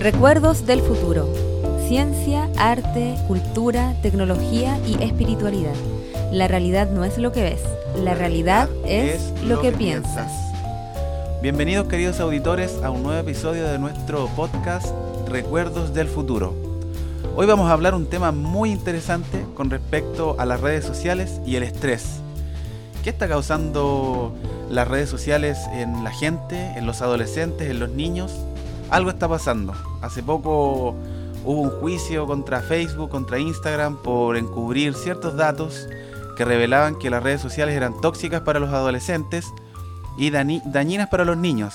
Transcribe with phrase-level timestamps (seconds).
[0.00, 1.28] Recuerdos del futuro.
[1.86, 5.74] Ciencia, arte, cultura, tecnología y espiritualidad.
[6.32, 7.60] La realidad no es lo que ves,
[8.02, 10.32] la realidad es, lo, que, piensas.
[11.42, 14.86] Bienvenidos queridos auditores a un nuevo episodio de nuestro podcast
[15.28, 16.54] Recuerdos del futuro.
[17.36, 21.56] Hoy vamos a hablar un tema muy interesante con respecto a las redes sociales y
[21.56, 22.20] el estrés.
[23.04, 24.34] ¿Qué está causando
[24.70, 28.32] las redes sociales en la gente, en los adolescentes, en los niños?
[28.90, 29.72] Algo está pasando.
[30.02, 30.96] Hace poco
[31.44, 35.86] hubo un juicio contra Facebook, contra Instagram por encubrir ciertos datos
[36.36, 39.46] que revelaban que las redes sociales eran tóxicas para los adolescentes
[40.18, 41.74] y dañinas para los niños.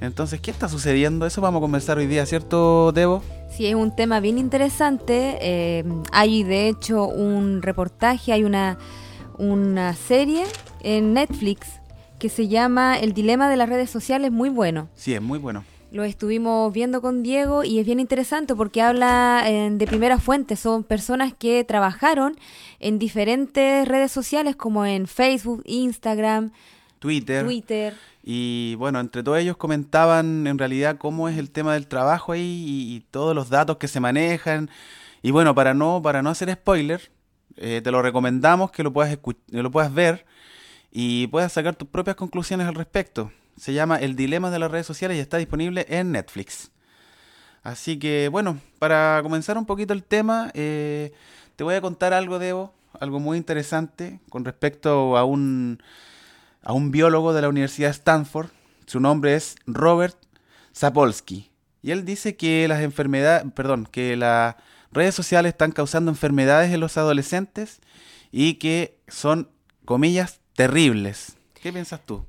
[0.00, 1.24] Entonces, ¿qué está sucediendo?
[1.24, 3.22] Eso vamos a conversar hoy día, ¿cierto, Debo?
[3.50, 5.38] Sí, es un tema bien interesante.
[5.40, 8.76] Eh, hay, de hecho, un reportaje, hay una,
[9.38, 10.44] una serie
[10.82, 11.80] en Netflix
[12.18, 14.88] que se llama El dilema de las redes sociales, muy bueno.
[14.94, 15.64] Sí, es muy bueno.
[15.92, 20.56] Lo estuvimos viendo con Diego y es bien interesante porque habla eh, de primera fuente.
[20.56, 22.36] Son personas que trabajaron
[22.80, 26.50] en diferentes redes sociales como en Facebook, Instagram,
[26.98, 27.44] Twitter.
[27.44, 27.94] Twitter.
[28.24, 32.42] Y bueno, entre todos ellos comentaban en realidad cómo es el tema del trabajo ahí
[32.96, 34.68] y, todos los datos que se manejan.
[35.22, 37.12] Y bueno, para no, para no hacer spoiler,
[37.56, 39.16] eh, te lo recomendamos que lo puedas,
[39.50, 40.26] lo puedas ver
[40.90, 43.30] y puedas sacar tus propias conclusiones al respecto.
[43.56, 46.70] Se llama El Dilema de las redes sociales y está disponible en Netflix.
[47.62, 51.12] Así que bueno, para comenzar un poquito el tema, eh,
[51.56, 55.82] te voy a contar algo, Debo, algo muy interesante con respecto a un,
[56.62, 58.50] a un biólogo de la Universidad Stanford.
[58.86, 60.16] Su nombre es Robert
[60.72, 61.50] Sapolsky.
[61.82, 64.56] Y él dice que las enfermedades, perdón, que las
[64.92, 67.80] redes sociales están causando enfermedades en los adolescentes
[68.30, 69.50] y que son,
[69.84, 71.36] comillas, terribles.
[71.60, 72.24] ¿Qué piensas tú?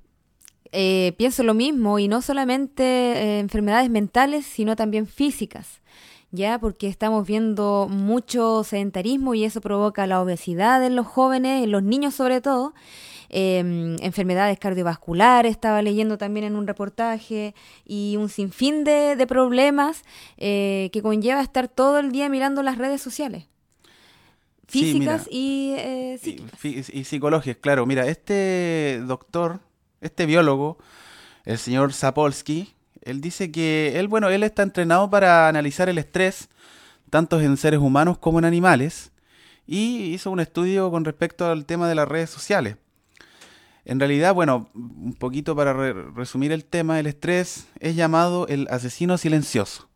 [0.72, 5.82] Eh, pienso lo mismo y no solamente eh, enfermedades mentales, sino también físicas,
[6.32, 11.72] ya porque estamos viendo mucho sedentarismo y eso provoca la obesidad en los jóvenes, en
[11.72, 12.74] los niños sobre todo,
[13.30, 17.54] em, enfermedades cardiovasculares, estaba leyendo también en un reportaje,
[17.86, 20.04] y un sinfín de, de problemas
[20.38, 23.48] eh, que conlleva estar todo el día mirando las redes sociales.
[24.68, 26.20] Físicas y, eh,
[26.62, 27.86] y, psicológicas, claro.
[27.86, 29.62] Mira, este doctor,
[30.02, 30.78] este biólogo,
[31.46, 36.50] el señor Sapolsky, él dice que él, bueno, él está entrenado para analizar el estrés,
[37.10, 39.12] tanto en seres humanos como en animales,
[39.66, 42.78] y hizo un estudio con respecto al tema de las redes sociales.
[43.86, 49.18] En realidad, bueno, un poquito para resumir el tema, el estrés es llamado el asesino
[49.18, 49.88] silencioso.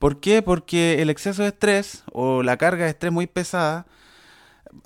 [0.00, 0.42] ¿Por qué?
[0.42, 3.86] Porque el exceso de estrés o la carga de estrés muy pesada,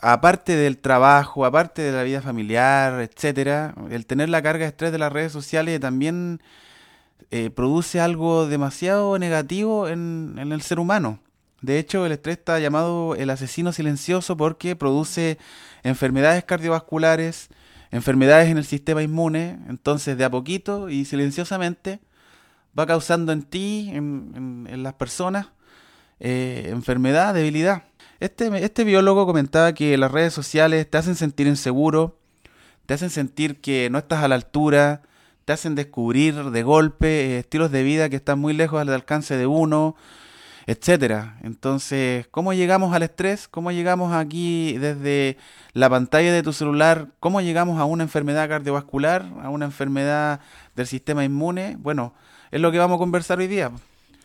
[0.01, 4.93] aparte del trabajo, aparte de la vida familiar, etcétera, el tener la carga de estrés
[4.93, 6.41] de las redes sociales también
[7.31, 11.21] eh, produce algo demasiado negativo en, en el ser humano.
[11.61, 15.39] De hecho, el estrés está llamado el asesino silencioso porque produce
[15.83, 17.49] enfermedades cardiovasculares,
[17.91, 22.01] enfermedades en el sistema inmune, entonces de a poquito y silenciosamente
[22.79, 25.49] va causando en ti, en, las personas,
[26.21, 27.88] eh, enfermedad, debilidad.
[28.21, 32.19] Este, este biólogo comentaba que las redes sociales te hacen sentir inseguro,
[32.87, 35.03] te hacen sentir que no estás a la altura,
[35.45, 39.37] te hacen descubrir de golpe eh, estilos de vida que están muy lejos del alcance
[39.37, 39.95] de uno,
[40.67, 41.39] etcétera.
[41.45, 43.47] Entonces, ¿cómo llegamos al estrés?
[43.47, 45.39] ¿Cómo llegamos aquí desde
[45.73, 47.09] la pantalla de tu celular?
[47.21, 50.41] ¿Cómo llegamos a una enfermedad cardiovascular, a una enfermedad
[50.75, 51.77] del sistema inmune?
[51.79, 52.15] Bueno,
[52.51, 53.71] es lo que vamos a conversar hoy día.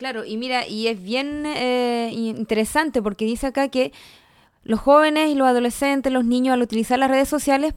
[0.03, 3.93] Claro, y mira, y es bien eh, interesante porque dice acá que
[4.65, 7.73] los jóvenes y los adolescentes, los niños, al utilizar las redes sociales,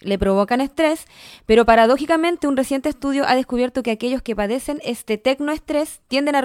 [0.00, 1.06] le provocan estrés,
[1.46, 6.42] pero paradójicamente un reciente estudio ha descubierto que aquellos que padecen este tecnoestrés tienden a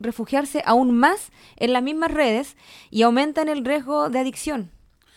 [0.00, 2.56] refugiarse aún más en las mismas redes
[2.90, 4.70] y aumentan el riesgo de adicción.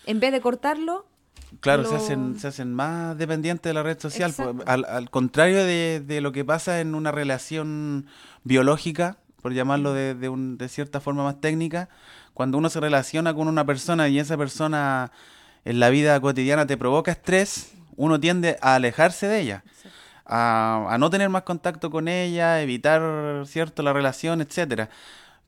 [0.05, 1.05] En vez de cortarlo,
[1.59, 4.33] Claro, se, hacen, se hacen más dependientes de la red social.
[4.65, 8.07] Al, contrario de, lo que pasa en una relación
[8.43, 11.89] biológica, por llamarlo de, de, un, de cierta forma más técnica,
[12.33, 15.11] cuando uno se relaciona con una persona y esa persona
[15.65, 19.63] en la vida cotidiana te provoca estrés, uno tiende a alejarse de ella,
[20.25, 24.89] a, a, no tener más contacto con ella, evitar cierto la relación, etcétera.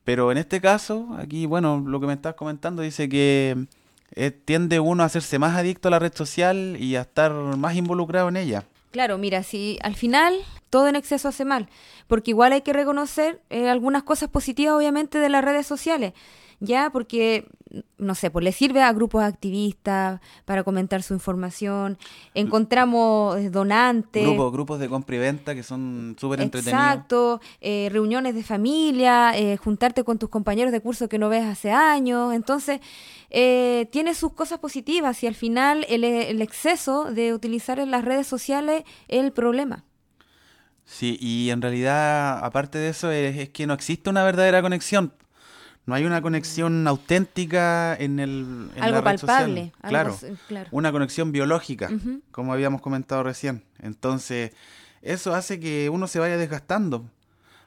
[0.04, 3.66] Pero en este caso, aquí, bueno, lo que me estás comentando dice que
[4.12, 7.74] eh, tiende uno a hacerse más adicto a la red social y a estar más
[7.74, 8.64] involucrado en ella.
[8.94, 10.38] Claro, mira, si al final
[10.70, 11.68] todo en exceso hace mal,
[12.06, 16.12] porque igual hay que reconocer eh, algunas cosas positivas obviamente de las redes sociales,
[16.60, 17.48] ya, porque
[17.98, 21.98] no sé, pues le sirve a grupos activistas para comentar su información.
[22.34, 24.22] Encontramos eh, donantes.
[24.22, 26.82] Grupos, grupos de compra y venta que son súper entretenidos.
[26.82, 31.44] Exacto, eh, reuniones de familia, eh, juntarte con tus compañeros de curso que no ves
[31.44, 32.34] hace años.
[32.34, 32.80] Entonces,
[33.30, 38.28] tiene sus cosas positivas y al final el, el exceso de utilizar en las redes
[38.28, 39.84] sociales es el problema.
[40.84, 45.12] Sí, y en realidad, aparte de eso, es, que no existe una verdadera conexión.
[45.86, 50.16] No hay una conexión auténtica en el en algo palpable, Claro,
[50.70, 51.90] una conexión biológica,
[52.30, 53.64] como habíamos comentado recién.
[53.80, 54.52] Entonces,
[55.02, 57.04] eso hace que uno se vaya desgastando.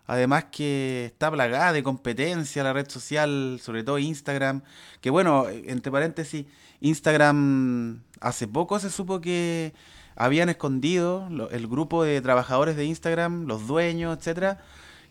[0.07, 4.61] Además que está plagada de competencia la red social, sobre todo Instagram.
[5.01, 6.45] Que bueno, entre paréntesis,
[6.79, 9.73] Instagram hace poco se supo que
[10.15, 14.59] habían escondido el grupo de trabajadores de Instagram, los dueños, etcétera,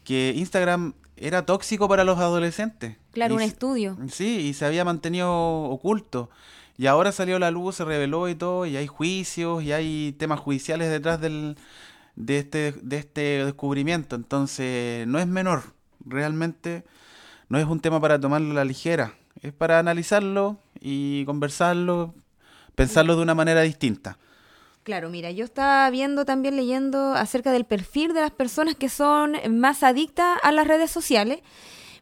[0.02, 2.97] que Instagram era tóxico para los adolescentes.
[3.13, 3.97] Claro, un estudio.
[4.11, 6.31] Sí, y se había mantenido oculto.
[6.79, 10.15] Y ahora salió a la luz, se reveló y todo, y hay juicios, y hay
[10.19, 11.57] temas judiciales detrás del,
[12.17, 14.15] de, este, de este descubrimiento.
[14.15, 15.63] Entonces, no es menor.
[16.05, 16.85] Realmente
[17.49, 19.15] no es un tema para tomarlo a la ligera.
[19.41, 22.15] Es para analizarlo y conversarlo,
[22.75, 24.19] pensarlo de una manera distinta.
[24.87, 29.33] Claro, mira, yo estaba viendo también leyendo acerca del perfil de las personas que son
[29.50, 31.41] más adictas a las redes sociales.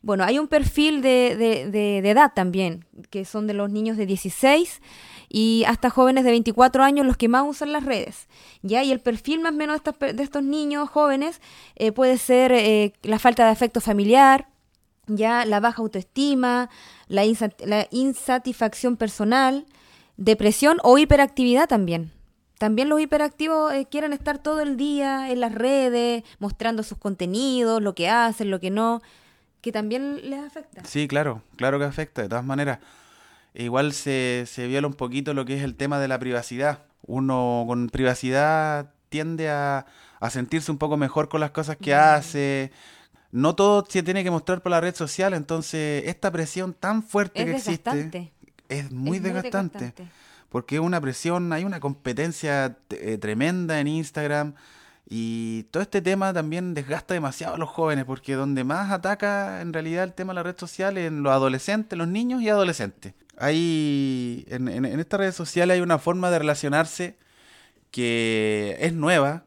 [0.03, 1.35] Bueno, hay un perfil de,
[1.71, 4.83] de, edad también, que son de los niños de 16
[5.31, 8.29] y hasta jóvenes de 24 años los que más usan las redes.
[8.61, 8.85] ¿ya?
[8.85, 11.41] Y el perfil más o menos de, estos niños jóvenes
[11.77, 14.49] eh, puede ser eh, la falta de afecto familiar,
[15.07, 16.69] ya la baja autoestima,
[17.09, 17.23] la,
[17.65, 19.65] la insatisfacción personal,
[20.19, 22.14] depresión o hiperactividad también.
[22.59, 27.83] También los hiperactivos eh, quieren estar todo el día en las redes, mostrando sus contenidos,
[27.83, 29.03] lo que hacen, lo que no,
[29.61, 30.85] que también les afecta.
[30.85, 32.79] Sí, claro, claro que afecta, de todas maneras.
[33.55, 36.81] Igual se, se viola un poquito lo que es el tema de la privacidad.
[37.07, 39.87] Uno con privacidad tiende a,
[40.21, 42.73] a sentirse un poco mejor con las cosas que hace.
[43.31, 47.45] No todo se tiene que mostrar por la red social, entonces esta presión tan fuerte
[47.45, 48.33] que existe
[48.69, 49.93] es muy desgastante
[50.55, 54.55] porque es una presión, hay una competencia eh, tremenda en Instagram
[55.05, 59.73] y todo este tema también desgasta demasiado a los jóvenes, porque donde más ataca en
[59.73, 63.15] realidad el tema de la red social es en los adolescentes, los niños y adolescentes.
[63.37, 67.17] Hay, en, en, en esta red social hay una forma de relacionarse
[67.91, 69.47] que es nueva,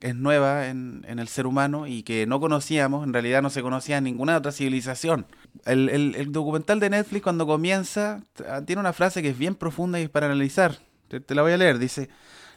[0.00, 3.62] es nueva en, en, el ser humano y que no conocíamos, en realidad no se
[3.62, 5.26] conocía en ninguna otra civilización.
[5.64, 8.22] El, el, documental de Netflix cuando comienza
[8.66, 10.78] tiene una frase que es bien profunda y es para analizar.
[11.08, 11.78] Te, te, la voy a leer.
[11.78, 12.08] Dice,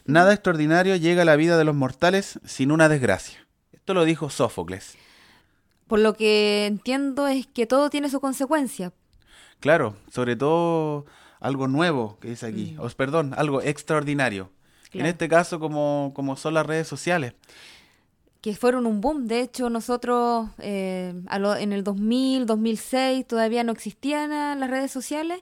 [0.04, 3.38] nada extraordinario llega a la vida de los mortales sin una desgracia.
[3.72, 4.96] Esto lo dijo Sófocles.
[5.88, 8.92] Por lo que entiendo es que todo tiene su consecuencia.
[9.58, 11.06] Claro, sobre todo
[11.40, 12.80] algo nuevo que dice aquí, mm.
[12.80, 14.50] o perdón, algo extraordinario.
[14.92, 17.34] En este caso, como, como son las redes sociales.
[18.40, 19.26] Que fueron un boom.
[19.26, 25.40] De hecho, nosotros eh, en el 2000, 2006 todavía no existían las redes sociales.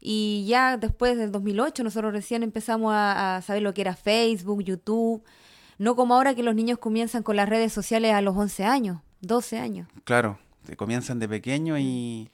[0.00, 5.22] Y ya después del 2008 nosotros recién empezamos a, saber lo que era Facebook, YouTube.
[5.78, 9.00] No como ahora que los niños comienzan con las redes sociales a los 11 años,
[9.20, 9.88] 12 años.
[10.04, 10.38] Claro,
[10.76, 12.30] comienzan de pequeño y,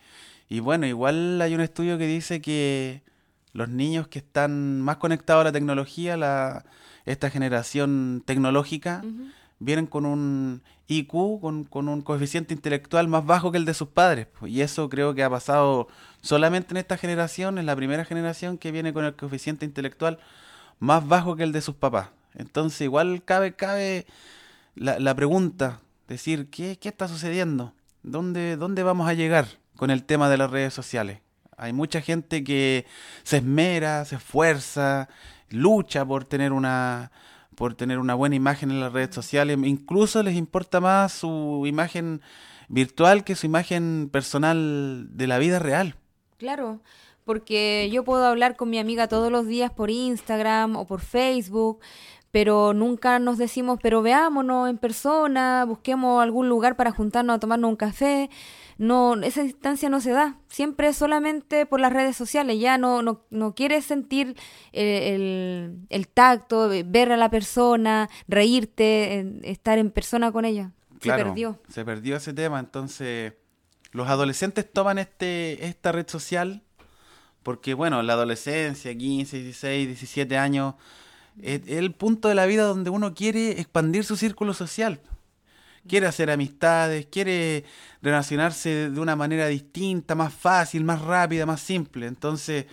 [0.49, 3.03] y bueno, igual hay un estudio que dice que
[3.55, 6.65] los niños que están más conectados a la tecnología, la,
[7.07, 9.03] esta generación tecnológica,
[9.61, 13.89] vienen con un IQ, con, con, un coeficiente intelectual más bajo que el de sus
[13.89, 14.27] padres.
[14.43, 15.87] Y eso creo que ha pasado
[16.21, 20.19] solamente en esta generación, en la primera generación que viene con el coeficiente intelectual
[20.81, 22.09] más bajo que el de sus papás.
[22.35, 24.07] Entonces igual cabe, cabe
[24.75, 27.73] la, la pregunta, decir, ¿qué, ¿qué está sucediendo?
[28.03, 29.47] ¿Dónde, ¿Dónde vamos a llegar
[29.77, 31.21] con el tema de las redes sociales?
[31.57, 32.87] Hay mucha gente que
[33.23, 35.09] se esmera, se esfuerza,
[35.51, 37.11] lucha por tener una
[37.55, 42.21] por tener una buena imagen en las redes sociales, incluso les importa más su imagen
[42.69, 45.95] virtual que su imagen personal de la vida real.
[46.37, 46.81] Claro,
[47.25, 51.81] porque yo puedo hablar con mi amiga todos los días por Instagram o por Facebook,
[52.35, 57.71] pero nunca nos decimos, pero veámonos en persona, busquemos algún lugar para juntarnos a tomarnos
[57.71, 58.29] un café
[58.77, 60.37] no, esa distancia no se da.
[60.49, 62.59] Siempre solamente por las redes sociales.
[62.59, 64.37] Ya no, no, no quieres sentir
[64.73, 70.73] el, el, tacto, ver a la persona, reírte, estar en persona con ella.
[71.01, 71.61] Se perdió.
[71.69, 72.59] Se perdió ese tema.
[72.59, 73.35] Entonces,
[73.93, 76.65] los adolescentes toman este, esta red social
[77.45, 80.75] porque, bueno, la adolescencia, 15, 16, 17 años,
[81.43, 85.01] es el punto de la vida donde uno quiere expandir su círculo social
[85.87, 87.65] quiere hacer amistades, quiere
[88.03, 92.07] relacionarse de una manera distinta, más fácil, más rápida, más simple.
[92.07, 92.67] Entonces...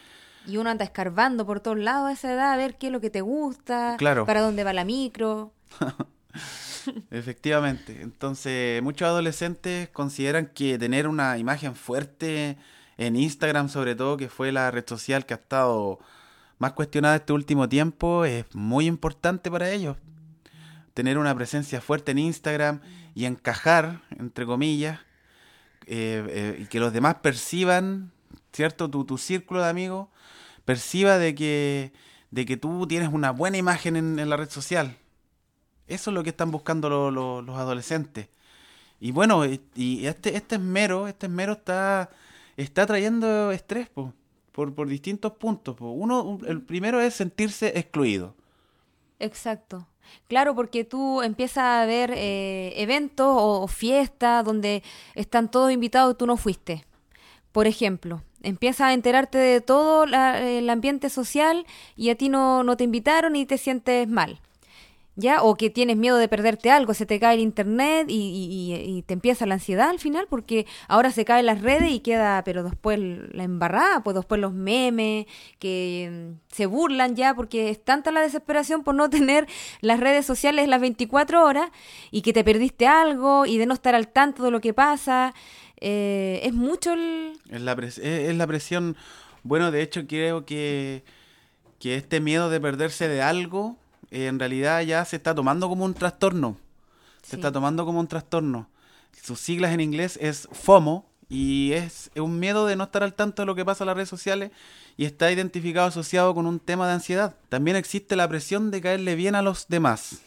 [0.47, 2.99] Y uno anda escarbando por todos lados a esa edad a ver qué es lo
[2.99, 4.25] que te gusta, Claro.
[4.25, 5.53] para dónde va la micro.
[7.11, 8.01] Efectivamente.
[8.01, 12.57] Entonces, muchos adolescentes consideran que tener una imagen fuerte
[12.97, 15.99] en Instagram, sobre todo, que fue la red social que ha estado
[16.61, 19.97] más cuestionada este último tiempo, es muy importante para ellos.
[20.93, 22.81] Tener una presencia fuerte en Instagram
[23.15, 24.99] y encajar, entre comillas,
[25.87, 28.11] eh, eh, y que los demás perciban,
[28.53, 28.91] ¿cierto?
[28.91, 30.09] Tu, tu círculo de amigos
[30.63, 31.93] perciba de que,
[32.29, 34.97] de que tú tienes una buena imagen en, la red social.
[35.87, 38.27] Eso es lo que están buscando lo- lo- los adolescentes.
[38.99, 42.11] Y bueno, y, y este, este esmero, este esmero está,
[42.55, 44.13] está trayendo estrés po,
[44.51, 45.75] por, por distintos puntos.
[45.79, 48.35] Uno, un- el primero es sentirse excluido.
[49.19, 49.87] Exacto.
[50.27, 54.83] Claro, porque tú empiezas a ver eh, eventos o, o fiestas donde
[55.15, 56.85] están todos invitados y tú no fuiste.
[57.51, 61.65] Por ejemplo, empiezas a enterarte de todo la- el ambiente social
[61.95, 64.41] y a ti no, no te invitaron y te sientes mal.
[65.17, 65.43] ¿Ya?
[65.43, 69.13] O que tienes miedo de perderte algo, se te cae el internet y, y- te
[69.13, 72.97] empieza la ansiedad al final porque ahora se caen las redes y queda, pero después
[72.99, 75.25] la embarrada, pues después los memes
[75.59, 79.47] que mm, se burlan ya porque es tanta la desesperación por no tener
[79.81, 81.69] las redes sociales las 24 horas
[82.09, 85.33] y que te perdiste algo y de no estar al tanto de lo que pasa.
[85.81, 87.33] Eh, es mucho el...
[87.49, 88.95] Es la, es la presión.
[89.43, 91.03] Bueno, de hecho, creo que,
[91.79, 93.77] que este miedo de perderse de algo,
[94.11, 96.57] eh, en realidad ya se está tomando como un trastorno.
[97.23, 97.35] Se Sí.
[97.37, 98.67] está tomando como un trastorno.
[99.23, 103.41] Sus siglas en inglés es FOMO y es un miedo de no estar al tanto
[103.41, 104.51] de lo que pasa en las redes sociales
[104.97, 107.35] y está identificado asociado con un tema de ansiedad.
[107.49, 110.21] También existe la presión de caerle bien a los demás,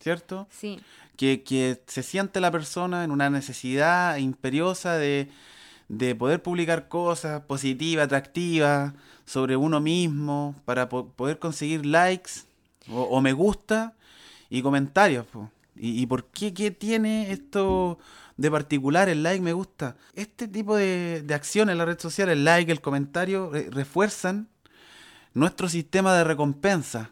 [0.00, 0.46] ¿cierto?
[0.50, 0.80] Sí.
[1.16, 5.30] que, que se siente la persona en una necesidad imperiosa de,
[5.88, 8.92] de poder publicar cosas positivas, atractivas
[9.24, 12.30] sobre uno mismo para po- poder conseguir likes
[12.90, 13.94] o, o me gusta
[14.50, 15.26] y comentarios.
[15.26, 15.50] po.
[15.76, 16.54] ¿Y, y por qué?
[16.54, 17.98] ¿Qué tiene esto
[18.36, 19.96] de particular el like, me gusta?
[20.14, 24.48] Este tipo de, de acciones en la red social, el like, el comentario, re- refuerzan
[25.32, 27.10] nuestro sistema de recompensa.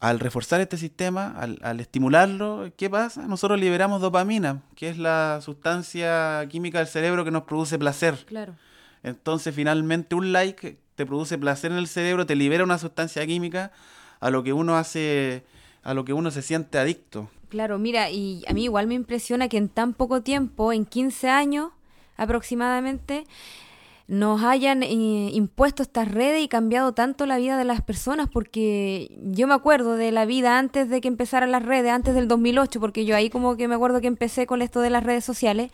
[0.00, 3.26] Al reforzar este sistema, al, al estimularlo, ¿qué pasa?
[3.26, 8.24] Nosotros liberamos dopamina, que es la sustancia química del cerebro que nos produce placer.
[8.24, 8.54] Claro.
[9.02, 13.72] Entonces, finalmente, un like te produce placer en el cerebro, te libera una sustancia química
[14.20, 15.44] a lo que uno hace,
[15.82, 17.28] a lo que uno se siente adicto.
[17.48, 21.28] Claro, mira, y a mí igual me impresiona que en tan poco tiempo, en 15
[21.28, 21.70] años
[22.16, 23.24] aproximadamente,
[24.06, 29.16] nos hayan eh, impuesto estas redes y cambiado tanto la vida de las personas, porque
[29.22, 32.80] yo me acuerdo de la vida antes de que empezaran las redes, antes del 2008,
[32.80, 35.70] porque yo ahí como que me acuerdo que empecé con esto de las redes sociales,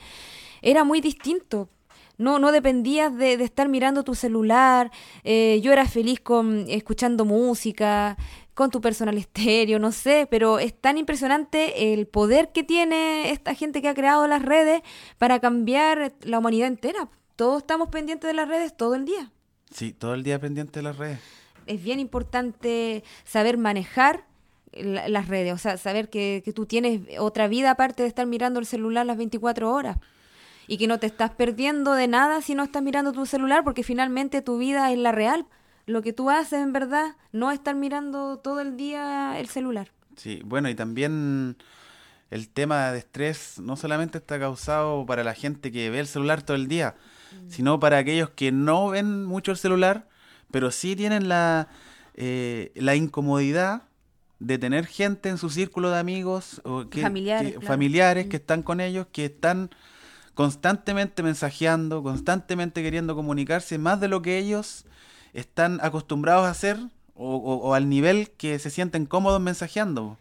[0.60, 1.70] era muy distinto.
[2.18, 4.90] No, no dependías de, de estar mirando tu celular.
[5.24, 8.16] eh, yo era feliz con escuchando música,
[8.54, 13.54] con tu personal estéreo, no sé, pero es tan impresionante el poder que tiene esta
[13.54, 14.82] gente que ha creado las redes
[15.18, 17.08] para cambiar la humanidad entera.
[17.36, 19.30] Todos estamos pendientes de las redes todo el día.
[19.70, 21.18] Sí, todo el día pendiente de las redes.
[21.66, 24.24] Es bien importante saber manejar
[24.72, 28.24] la- las redes, o sea, saber que, que tú tienes otra vida aparte de estar
[28.26, 29.98] mirando el celular las 24 horas
[30.68, 33.82] y que no te estás perdiendo de nada si no estás mirando tu celular porque
[33.82, 35.46] finalmente tu vida es la real.
[35.86, 39.92] Lo que tú haces en verdad no es estar mirando todo el día el celular.
[40.16, 41.56] Sí, bueno, y también
[42.30, 46.42] el tema de estrés no solamente está causado para la gente que ve el celular
[46.42, 46.96] todo el día,
[47.48, 50.08] sino para aquellos que no ven mucho el celular,
[50.50, 51.68] pero sí tienen la,
[52.14, 53.82] eh, la incomodidad
[54.40, 57.66] de tener gente en su círculo de amigos o que, Familiares, que- claro.
[57.68, 58.28] familiares Mm.
[58.30, 59.70] que están con ellos, que están
[60.36, 64.84] constantemente mensajeando, constantemente queriendo comunicarse más de lo que ellos
[65.32, 66.76] están acostumbrados a hacer
[67.14, 70.18] o, o- o al nivel que se sienten cómodos mensajeando.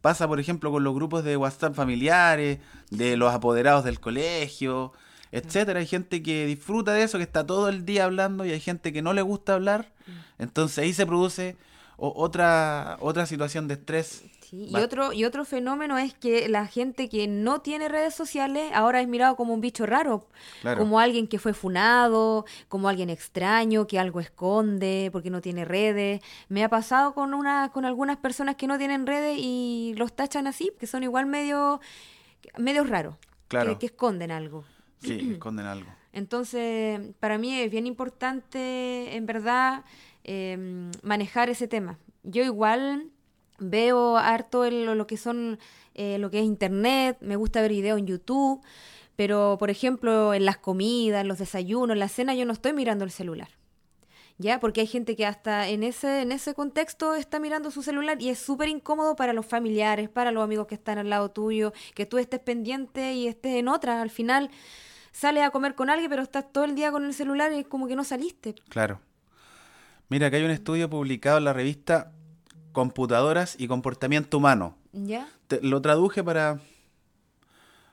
[0.00, 2.58] Pasa, por ejemplo, con los grupos de WhatsApp familiares,
[2.90, 4.92] de los apoderados del colegio,
[5.30, 5.78] etcétera.
[5.78, 8.92] Hay gente que disfruta de eso, que está todo el día hablando, y hay gente
[8.92, 9.92] que no le gusta hablar.
[10.40, 11.56] Entonces ahí se produce
[12.04, 14.24] o- otra, otra situación de estrés.
[14.40, 18.70] Sí, y otro, y otro fenómeno es que la gente que no tiene redes sociales
[18.74, 20.26] ahora es mirado como un bicho raro,
[20.60, 20.78] Claro.
[20.80, 26.20] como alguien que fue funado, como alguien extraño, que algo esconde porque no tiene redes.
[26.48, 30.46] Me ha pasado con una, con algunas personas que no tienen redes y los tachan
[30.46, 31.80] así, que son igual medio,
[32.58, 33.14] medio raros,
[33.48, 33.70] Claro.
[33.72, 34.64] que, que esconden algo.
[35.00, 35.88] Sí, esconden algo.
[36.12, 39.82] Entonces, para mí es bien importante, en verdad,
[40.24, 41.98] eh, manejar ese tema.
[42.22, 43.10] Yo igual
[43.58, 45.58] veo harto el- lo que son
[45.94, 48.62] eh, lo que es internet, me gusta ver videos en YouTube,
[49.14, 52.72] pero por ejemplo en las comidas, en los desayunos, en la cena yo no estoy
[52.72, 53.48] mirando el celular.
[54.38, 54.58] ¿Ya?
[54.58, 58.30] Porque hay gente que hasta en ese, en ese contexto está mirando su celular y
[58.30, 62.06] es súper incómodo para los familiares, para los amigos que están al lado tuyo, que
[62.06, 64.00] tú estés pendiente y estés en otra.
[64.00, 64.50] Al final
[65.12, 67.68] sales a comer con alguien, pero estás todo el día con el celular y es
[67.68, 68.54] como que no saliste.
[68.70, 69.00] Claro.
[70.08, 72.12] Mira, acá hay un estudio publicado en la revista
[72.72, 74.76] Computadoras y Comportamiento Humano.
[74.92, 75.28] ¿Ya?
[75.46, 76.60] Te- lo traduje para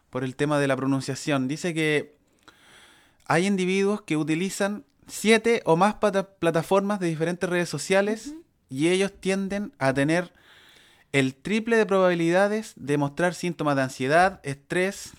[0.10, 1.48] por el tema de la pronunciación.
[1.48, 2.16] Dice que
[3.25, 5.96] hay individuos que utilizan siete o más
[6.39, 8.34] plataformas de diferentes redes sociales
[8.70, 10.34] y ellos tienden a tener
[11.12, 15.12] el triple de probabilidades de mostrar síntomas de ansiedad, estrés,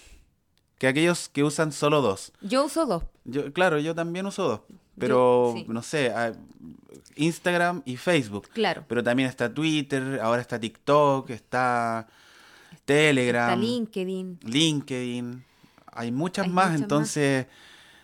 [0.78, 2.32] que aquellos que usan solo dos.
[2.40, 3.04] Yo uso dos.
[3.30, 4.60] Yo, claro, yo también uso dos,
[4.98, 5.64] pero sí.
[5.68, 6.32] no sé, ah,
[7.16, 8.48] Instagram y Facebook.
[8.52, 8.84] Claro.
[8.88, 12.06] Pero también está Twitter, ahora está TikTok, está
[12.84, 14.38] Telegram, Está LinkedIn.
[14.44, 15.44] LinkedIn.
[15.92, 16.80] Hay muchas Hay más, muchas más.
[16.82, 17.46] entonces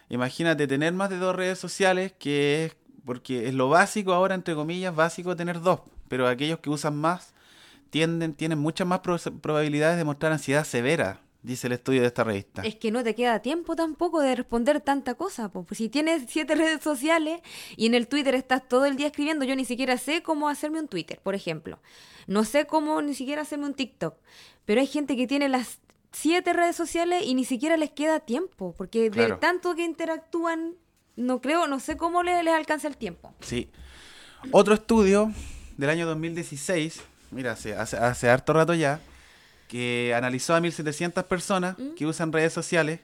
[0.08, 4.54] imagínate tener más de dos redes sociales que es porque es lo básico ahora entre
[4.54, 7.32] comillas, básico tener dos, pero aquellos que usan más
[7.90, 12.24] tienden tienen muchas más pro- probabilidades de mostrar ansiedad severa, dice el estudio de esta
[12.24, 12.62] revista.
[12.62, 15.48] Es que no te queda tiempo tampoco de responder tanta cosa.
[15.48, 15.62] po.
[15.64, 17.40] Pues si tienes siete redes sociales
[17.76, 20.80] y en el Twitter estás todo el día escribiendo, yo ni siquiera sé cómo hacerme
[20.80, 21.78] un Twitter, por ejemplo.
[22.26, 24.16] No sé cómo ni siquiera hacerme un TikTok.
[24.64, 25.78] Pero hay gente que tiene las
[26.10, 29.38] siete redes sociales y ni siquiera les queda tiempo, porque de Claro.
[29.38, 30.74] tanto que interactúan,
[31.14, 33.32] no creo, no sé cómo les, les alcanza el tiempo.
[33.40, 33.70] Sí.
[34.50, 35.32] Otro estudio
[35.76, 39.00] del año 2016, mira, hace, hace, hace harto rato ya,
[39.68, 41.94] que analizó a 1.700 personas ¿Mm?
[41.94, 43.00] que usan redes sociales,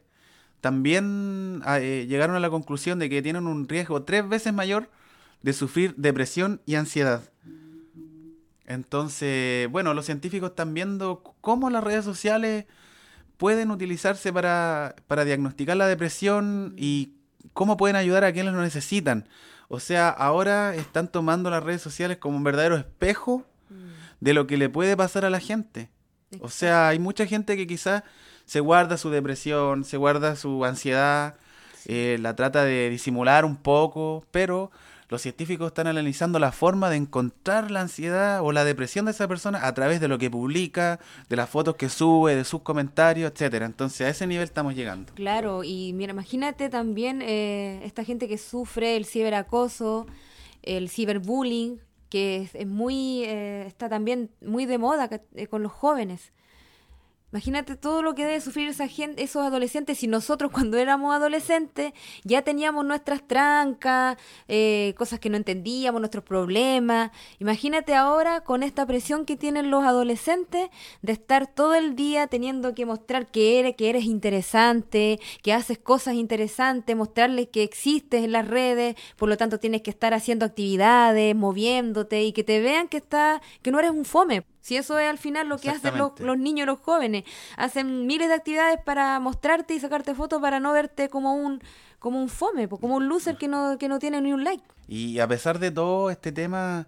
[0.60, 4.88] también ah, eh, llegaron a la conclusión de que tienen un riesgo tres veces mayor
[5.42, 7.22] de sufrir depresión y ansiedad.
[8.64, 12.66] Entonces, bueno, los científicos están viendo cómo las redes sociales
[13.36, 17.14] pueden utilizarse para, para diagnosticar la depresión y
[17.52, 19.28] cómo pueden ayudar a quienes lo necesitan.
[19.68, 23.46] O sea, ahora están tomando las redes sociales como un verdadero espejo
[24.20, 25.90] de lo que le puede pasar a la gente.
[26.40, 28.02] O sea, hay mucha gente que quizás
[28.44, 31.36] se guarda su depresión, se guarda su ansiedad,
[31.86, 34.70] eh, la trata de disimular un poco, pero
[35.12, 39.28] los científicos están analizando la forma de encontrar la ansiedad o la depresión de esa
[39.28, 43.30] persona a través de lo que publica, de las fotos que sube, de sus comentarios,
[43.30, 43.66] etcétera.
[43.66, 45.12] Entonces a ese nivel estamos llegando.
[45.14, 50.06] Claro, y mira, imagínate también eh, esta gente que sufre el ciberacoso,
[50.62, 51.78] el ciberbullying,
[52.12, 56.34] que es, es muy, eh, está también muy de moda eh, con los jóvenes.
[57.32, 61.94] Imagínate todo lo que debe sufrir esa gente, esos adolescentes, si nosotros cuando éramos adolescentes
[62.24, 64.18] ya teníamos nuestras trancas,
[64.48, 67.10] eh, cosas que no entendíamos, nuestros problemas.
[67.38, 70.68] Imagínate ahora con esta presión que tienen los adolescentes
[71.00, 75.78] de estar todo el día teniendo que mostrar que eres, que eres interesante, que haces
[75.78, 80.44] cosas interesantes, mostrarles que existes en las redes, por lo tanto tienes que estar haciendo
[80.44, 84.44] actividades, moviéndote y que te vean que está, que no eres un fome.
[84.62, 87.24] Si eso es al final lo que hacen los, los niños y los jóvenes,
[87.56, 91.60] hacen miles de actividades para mostrarte y sacarte fotos para no verte como un
[91.98, 94.64] como un fome, como un loser que no que no tiene ni un like.
[94.88, 96.86] Y a pesar de todo este tema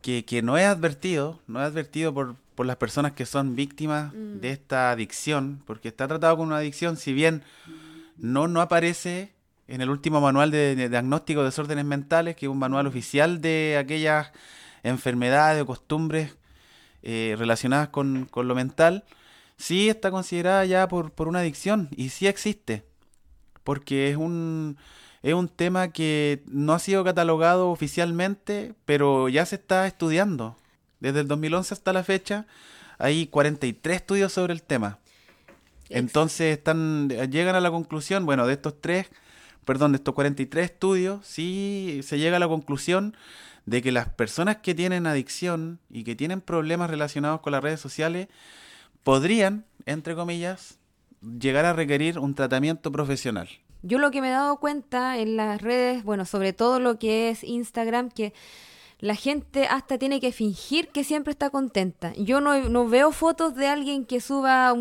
[0.00, 4.12] que, que no es advertido, no es advertido por, por las personas que son víctimas
[4.14, 7.42] de esta adicción, porque está tratado como una adicción, si bien
[8.18, 9.32] no, no aparece
[9.66, 13.40] en el último manual de, de diagnóstico de desórdenes mentales, que es un manual oficial
[13.40, 14.30] de aquellas
[14.82, 16.36] enfermedades o costumbres
[17.06, 19.04] eh, relacionadas con, con lo mental,
[19.58, 22.82] sí está considerada ya por, por una adicción y sí existe,
[23.62, 24.78] porque es un,
[25.22, 30.56] es un tema que no ha sido catalogado oficialmente, pero ya se está estudiando.
[31.00, 32.46] Desde el 2011 hasta la fecha
[32.98, 34.98] hay 43 estudios sobre el tema.
[35.90, 39.08] Entonces están, llegan a la conclusión, bueno, de estos tres,
[39.66, 43.14] perdón, de estos 43 estudios, sí se llega a la conclusión
[43.66, 47.80] de que las personas que tienen adicción y que tienen problemas relacionados con las redes
[47.80, 48.28] sociales
[49.02, 50.78] podrían, entre comillas,
[51.20, 53.48] llegar a requerir un tratamiento profesional.
[53.82, 57.28] Yo lo que me he dado cuenta en las redes, bueno, sobre todo lo que
[57.28, 58.32] es Instagram, que
[58.98, 62.14] la gente hasta tiene que fingir que siempre está contenta.
[62.14, 64.74] Yo no, no veo fotos de alguien que suba,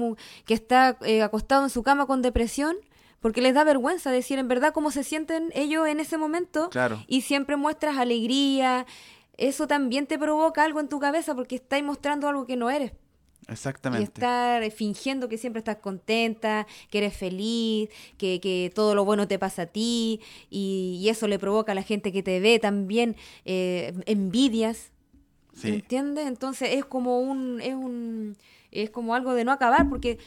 [0.46, 2.78] que está eh, acostado en su cama con depresión,
[3.24, 6.70] porque les da vergüenza decir en verdad cómo se sienten ellos en ese momento.
[6.70, 7.02] Claro.
[7.08, 8.86] Y siempre muestras alegría.
[9.38, 12.92] Eso también te provoca algo en tu cabeza porque estás mostrando algo que no eres.
[13.48, 14.04] Y Exactamente.
[14.04, 19.40] estar fingiendo que siempre estás contenta, que eres feliz, que, que todo lo bueno te
[19.40, 23.16] pasa a ti, y, y eso le provoca a la gente que te ve también
[23.46, 24.92] eh, envidias.
[25.54, 25.70] Sí.
[25.70, 26.28] ¿Entiendes?
[26.28, 28.36] Entonces es como un, es un,
[28.72, 30.18] es como algo de no acabar, porque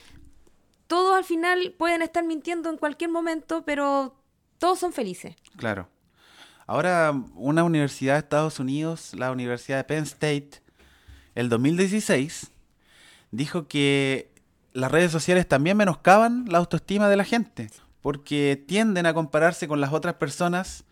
[0.86, 4.14] todos al final pueden estar mintiendo en cualquier momento, pero
[4.58, 5.36] todos son felices.
[5.56, 5.88] Claro.
[6.66, 10.62] Ahora, una universidad de Estados Unidos, la Universidad de Penn State,
[11.34, 12.50] el 2016,
[13.30, 14.32] dijo que
[14.72, 17.70] las redes sociales también menoscaban la autoestima de la gente,
[18.02, 20.84] porque tienden a compararse con las otras personas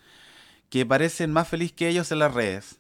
[0.71, 2.79] que parecen más felices que ellos en las redes.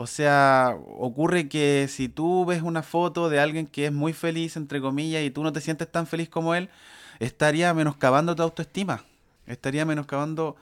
[0.00, 4.56] O sea, ocurre que si tú ves una foto de alguien que es muy feliz,
[4.56, 6.70] entre comillas, y tú no te sientes tan feliz como él,
[7.18, 9.04] estaría menoscabando tu autoestima.
[9.46, 10.56] Estaría menoscabando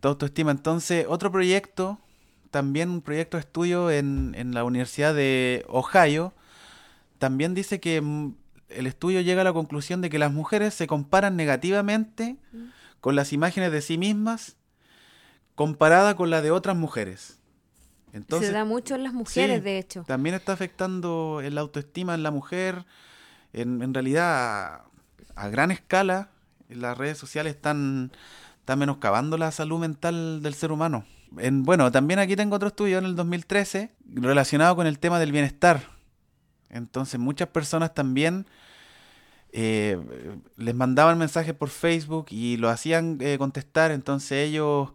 [0.00, 0.50] tu autoestima.
[0.50, 1.98] Entonces, otro proyecto,
[2.50, 6.34] también un proyecto de estudio en, en la Universidad de Ohio,
[7.18, 8.34] también dice que mm,
[8.68, 12.36] el estudio llega a la conclusión de que las mujeres se comparan negativamente
[13.00, 14.56] con las imágenes de sí mismas
[15.54, 17.39] comparada con la de otras mujeres.
[18.12, 20.04] Entonces, Se da mucho en las mujeres, sí, de hecho.
[20.06, 22.84] También está afectando el autoestima en la mujer.
[23.52, 24.84] En, en realidad, a,
[25.36, 26.30] a gran escala,
[26.68, 28.12] las redes sociales están,
[28.58, 31.04] están menoscabando la salud mental del ser humano.
[31.38, 35.32] En, bueno, también aquí tengo otro estudio en el 2013 relacionado con el tema del
[35.32, 35.82] bienestar.
[36.68, 38.46] Entonces, muchas personas también
[39.52, 39.98] eh,
[40.56, 43.90] les mandaban mensajes por Facebook y lo hacían eh, contestar.
[43.90, 44.90] Entonces, ellos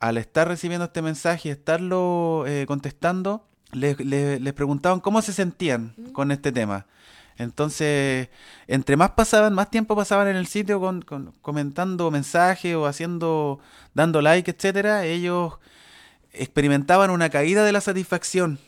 [0.00, 5.32] al estar recibiendo este mensaje y estarlo eh, contestando, les, les- les preguntaban cómo se
[5.32, 6.86] sentían con este tema.
[7.36, 8.28] Entonces,
[8.66, 13.60] entre más pasaban, más tiempo pasaban en el sitio con, con- comentando mensajes o haciendo,
[13.94, 15.54] dando like, etcétera, ellos
[16.32, 18.58] experimentaban una caída de la satisfacción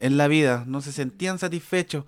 [0.00, 2.04] en la vida, no se sentían satisfechos.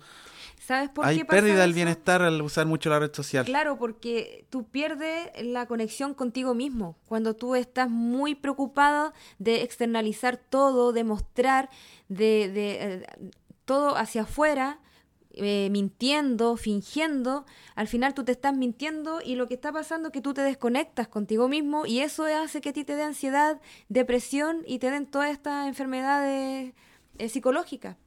[0.65, 3.45] ¿Sabes por Hay qué pasa pérdida del bienestar al usar mucho la red social.
[3.45, 6.97] Claro, porque tú pierdes la conexión contigo mismo.
[7.05, 11.69] Cuando tú estás muy preocupada de externalizar todo, de mostrar,
[12.09, 13.05] de, de, eh,
[13.65, 14.79] todo hacia afuera,
[15.33, 20.13] eh, mintiendo, fingiendo, al final tú te estás mintiendo y lo que está pasando es
[20.13, 23.61] que tú te desconectas contigo mismo y eso hace que a ti te dé ansiedad,
[23.87, 26.73] depresión y te den todas estas enfermedades
[27.19, 27.97] eh, psicológicas.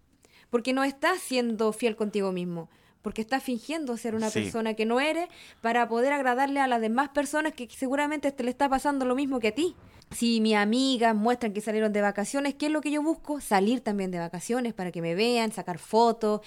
[0.50, 2.68] Porque no estás siendo fiel contigo mismo.
[3.02, 4.40] Porque estás fingiendo ser una Sí.
[4.42, 5.28] persona que no eres
[5.60, 9.38] para poder agradarle a las demás personas que seguramente te le está pasando lo mismo
[9.40, 9.76] que a ti.
[10.10, 13.40] Si mis amigas muestran que salieron de vacaciones, ¿qué es lo que yo busco?
[13.40, 16.40] Salir también de vacaciones para que me vean, sacar fotos.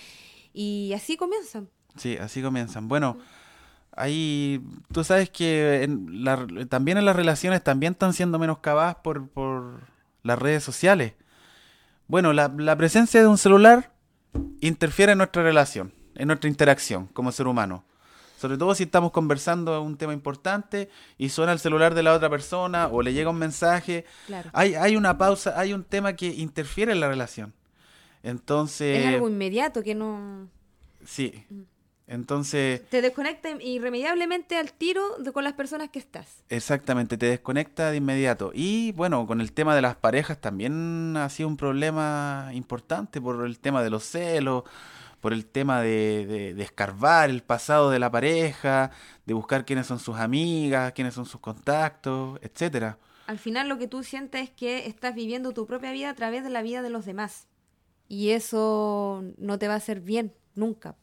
[0.53, 1.69] Y así comienzan.
[1.95, 2.87] Sí, así comienzan.
[2.87, 3.17] Bueno,
[3.95, 4.61] ahí
[4.91, 9.81] tú sabes que en la- también en las relaciones también están siendo menoscabadas por, por
[10.23, 11.13] las redes sociales.
[12.07, 13.90] Bueno, la, la presencia de un celular
[14.61, 17.83] interfiere en nuestra relación, en nuestra interacción como ser humano.
[18.37, 20.89] Sobre todo si estamos conversando un tema importante
[21.19, 24.05] y suena el celular de la otra persona o le llega un mensaje.
[24.25, 24.49] Claro.
[24.53, 27.53] Hay, hay una pausa, hay un tema que interfiere en la relación.
[28.23, 30.49] Entonces, es algo inmediato que no...
[31.05, 31.45] sí.
[32.07, 36.43] Entonces, Te desconecta irremediablemente al tiro de, con las personas que estás.
[36.49, 38.51] Exactamente, te desconecta de inmediato.
[38.53, 43.45] Y bueno, con el tema de las parejas también ha sido un problema importante por
[43.45, 44.63] el tema de los celos,
[45.21, 48.91] por el tema de, de- de escarbar el pasado de la pareja,
[49.25, 52.97] de buscar quiénes son sus amigas, quiénes son sus contactos, etcétera.
[53.27, 56.43] Al final lo que tú sientes es que estás viviendo tu propia vida a través
[56.43, 57.47] de la vida de los demás.
[58.09, 60.95] Y eso no te va a hacer bien, nunca.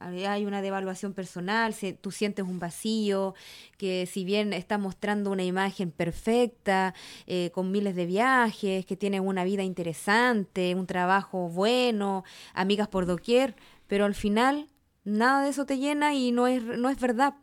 [0.00, 3.34] Hay hay una devaluación personal, se- tú sientes un vacío,
[3.78, 6.94] que si bien estás mostrando una imagen perfecta,
[7.26, 13.06] eh, con miles de viajes, que tienes una vida interesante, un trabajo bueno, amigas por
[13.06, 13.56] doquier,
[13.86, 14.68] pero al final
[15.04, 17.34] nada de eso te llena y no es, no es verdad.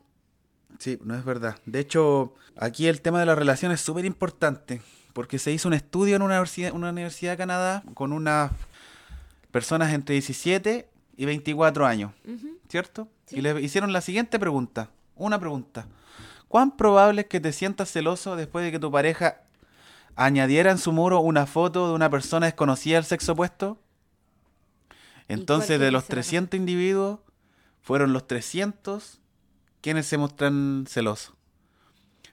[0.79, 1.57] Sí, no es verdad.
[1.65, 4.81] De hecho, aquí el tema de la relación es súper importante,
[5.13, 8.51] porque se hizo un estudio en una universidad, una universidad de Canadá con unas
[9.51, 12.11] personas entre 17 y 24 años.
[12.69, 13.07] ¿cierto?
[13.25, 13.37] Sí.
[13.37, 15.87] Y le hicieron la siguiente pregunta, una pregunta.
[16.47, 19.41] ¿Cuán probable es que te sientas celoso después de que tu pareja
[20.15, 23.79] añadiera en su muro una foto de una persona desconocida del sexo opuesto?
[25.27, 26.47] Entonces, de los que sea la razón?
[26.49, 27.19] 300 individuos,
[27.81, 29.19] fueron los 300
[29.81, 31.33] quienes se muestran celosos.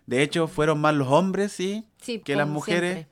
[0.06, 3.11] De hecho, fueron más los hombres, sí, Sí, que las mujeres, siempre.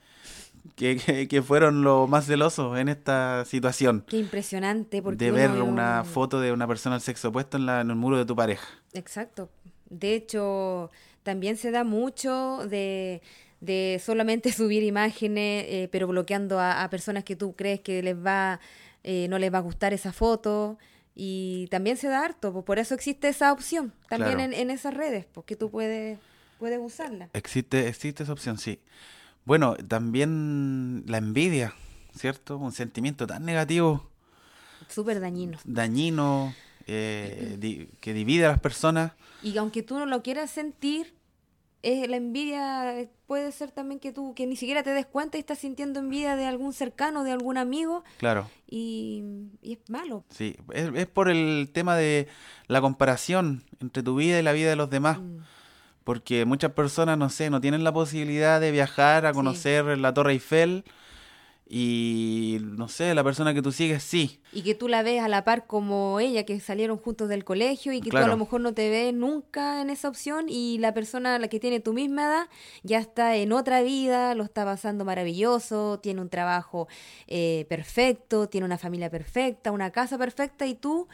[0.77, 4.05] Que, que- que fueron los más celosos en esta situación.
[4.09, 5.03] Qué impresionante.
[5.03, 7.90] Porque De ver una un- foto de una persona del sexo opuesto en, la- en
[7.90, 8.66] el muro de tu pareja.
[8.92, 9.51] Exacto.
[9.88, 10.90] De hecho,
[11.23, 13.23] también se da mucho de,
[13.61, 18.16] de solamente subir imágenes, eh, pero bloqueando a, a personas que tú crees que les
[18.16, 18.61] va,
[19.05, 20.79] eh, no les va a gustar esa foto.
[21.23, 24.53] Y también se da harto, pues por eso existe esa opción también Claro.
[24.53, 26.18] en, en esas redes, porque tú puedes,
[26.59, 27.29] puedes usarla.
[27.35, 28.79] Existe, existe esa opción, sí.
[29.44, 31.74] Bueno, también la envidia.
[32.14, 32.59] ¿cierto?
[32.59, 34.11] Un sentimiento tan negativo,
[34.88, 35.59] Súper dañino.
[35.64, 36.53] dañino,
[36.88, 39.12] eh, di- que divide a las personas.
[39.44, 41.14] Y aunque tú no lo quieras sentir,
[41.85, 45.40] eh, la envidia puede ser también que tú, que ni siquiera te des cuenta y
[45.40, 49.22] estás sintiendo envidia de algún cercano, de algún amigo, Claro, y,
[49.62, 50.24] y es malo.
[50.31, 50.57] sí.
[50.72, 52.26] Es, es por el tema de
[52.66, 55.20] la comparación entre tu vida y la vida de los demás.
[55.20, 55.38] Mm.
[56.04, 59.34] Porque muchas personas, no sé, no tienen la posibilidad de viajar a Sí.
[59.34, 60.84] conocer la Torre Eiffel.
[61.72, 64.40] Y no sé, la persona que tú sigues sí.
[64.52, 67.92] Y que tú la ves a la par como ella, que salieron juntos del colegio
[67.92, 68.26] y que tú Claro.
[68.26, 71.60] a lo mejor no te ves nunca en esa opción y la persona la que
[71.60, 72.48] tiene tu misma edad
[72.82, 76.88] ya está en otra vida, lo está pasando maravilloso, tiene un trabajo
[77.28, 81.06] eh, perfecto, tiene una familia perfecta, una casa perfecta y tú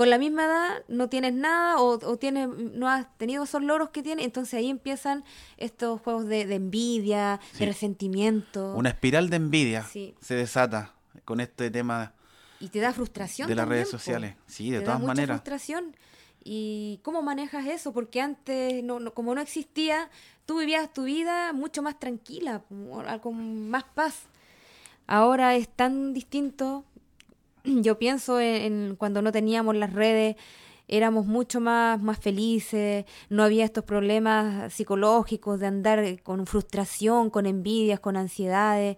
[0.00, 3.90] con la misma edad no tienes nada o, o tienes, no has tenido esos logros
[3.90, 5.24] que tiene, entonces ahí empiezan
[5.58, 7.58] estos juegos de, de envidia, Sí.
[7.58, 10.14] de resentimiento Una espiral de envidia Sí.
[10.22, 10.94] se desata
[11.26, 12.14] con este tema
[12.60, 13.46] y te da frustración.
[13.46, 14.36] de las también, redes sociales.
[14.46, 15.36] Sí, de te da todas mucha maneras.
[15.36, 15.94] frustración.
[16.42, 17.92] ¿Y cómo manejas eso?
[17.92, 20.08] Porque antes, no, no- como no existía,
[20.46, 22.62] tú vivías tu vida mucho más tranquila,
[23.22, 24.22] con más paz.
[25.06, 26.84] Ahora es tan distinto.
[27.82, 30.36] Yo pienso en, en cuando no teníamos las redes,
[30.88, 37.46] éramos mucho más, más felices, no había estos problemas psicológicos de andar con frustración, con
[37.46, 38.96] envidias, con ansiedades.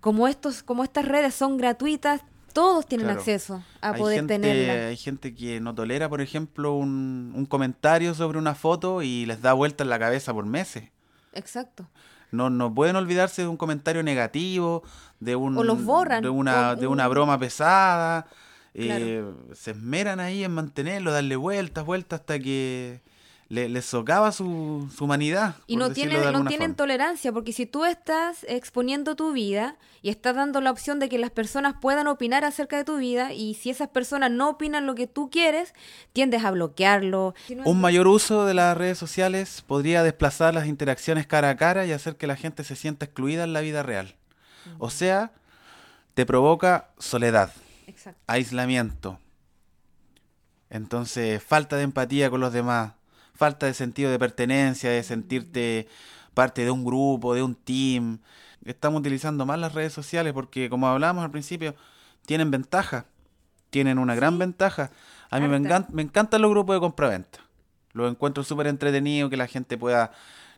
[0.00, 3.18] Como, estos, como estas redes son gratuitas, todos tienen Claro.
[3.20, 4.76] acceso a hay poder gente, tenerlas.
[4.86, 9.42] Hay gente que no tolera, por ejemplo, un, un comentario sobre una foto y les
[9.42, 10.84] da vuelta en la cabeza por meses.
[11.32, 11.88] Exacto.
[12.36, 14.82] No, no pueden olvidarse de un comentario negativo,
[15.20, 18.26] de un O los borran, de una, o de una un- broma pesada.
[18.74, 19.04] Claro.
[19.06, 23.00] eh, se esmeran ahí en mantenerlo, darle vueltas, vueltas hasta que
[23.48, 25.54] le- les socava su, su humanidad.
[25.68, 26.76] Y no tienen, no tienen forma.
[26.76, 31.18] tolerancia, porque si tú estás exponiendo tu vida y estás dando la opción de que
[31.18, 34.94] las personas puedan opinar acerca de tu vida, y si esas personas no opinan lo
[34.96, 35.74] que tú quieres,
[36.12, 37.34] tiendes a bloquearlo.
[37.64, 41.92] Un mayor uso de las redes sociales podría desplazar las interacciones cara a cara y
[41.92, 44.16] hacer que la gente se sienta excluida en la vida real.
[44.78, 45.30] O sea,
[46.14, 47.52] te provoca soledad,
[47.86, 48.20] Exacto.
[48.26, 49.18] aislamiento.
[50.70, 52.92] Entonces, falta de empatía con los demás,
[53.36, 55.88] falta de sentido de pertenencia, de sentirte
[56.34, 58.18] parte de un grupo, de un team.
[58.64, 61.74] Estamos utilizando más las redes sociales porque, como hablábamos al principio,
[62.26, 63.06] tienen ventaja,
[63.70, 64.90] tienen una gran ventaja.
[65.30, 65.68] A mí me, Harta.
[65.68, 67.38] encan- me encantan los grupos de compraventa.
[67.92, 70.12] Los encuentro súper entretenidos, que la gente pueda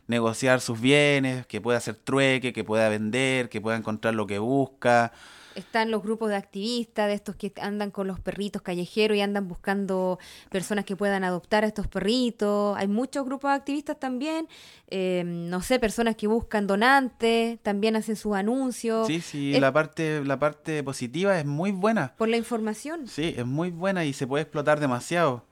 [0.07, 4.39] negociar sus bienes, que pueda hacer trueque, que pueda vender, que pueda encontrar lo que
[4.39, 5.13] busca.
[5.59, 9.47] Están los grupos de activistas, de estos que andan con los perritos callejeros y andan
[9.47, 10.17] buscando
[10.49, 12.77] personas que puedan adoptar a estos perritos.
[12.77, 14.47] Hay muchos grupos de activistas también.
[14.87, 19.05] eh, no sé, personas que buscan donantes, también hacen sus anuncios.
[19.07, 22.13] Sí, sí, Es la parte, la parte positiva es muy buena.
[22.17, 23.07] Por la información.
[23.07, 25.45] Sí, es muy buena y se puede explotar demasiado.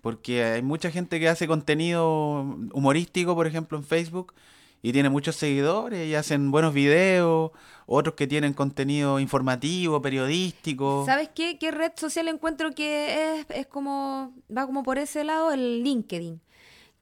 [0.00, 2.40] Porque hay mucha gente que hace contenido
[2.72, 4.34] humorístico, por ejemplo, en Facebook,
[4.82, 7.52] y tiene muchos seguidores y hacen buenos videos,
[7.86, 11.04] otros que tienen contenido informativo, periodístico.
[11.06, 11.58] ¿Sabes qué?
[11.58, 15.52] ¿Qué red social encuentro que es, es como, va como por ese lado?
[15.52, 16.40] El LinkedIn.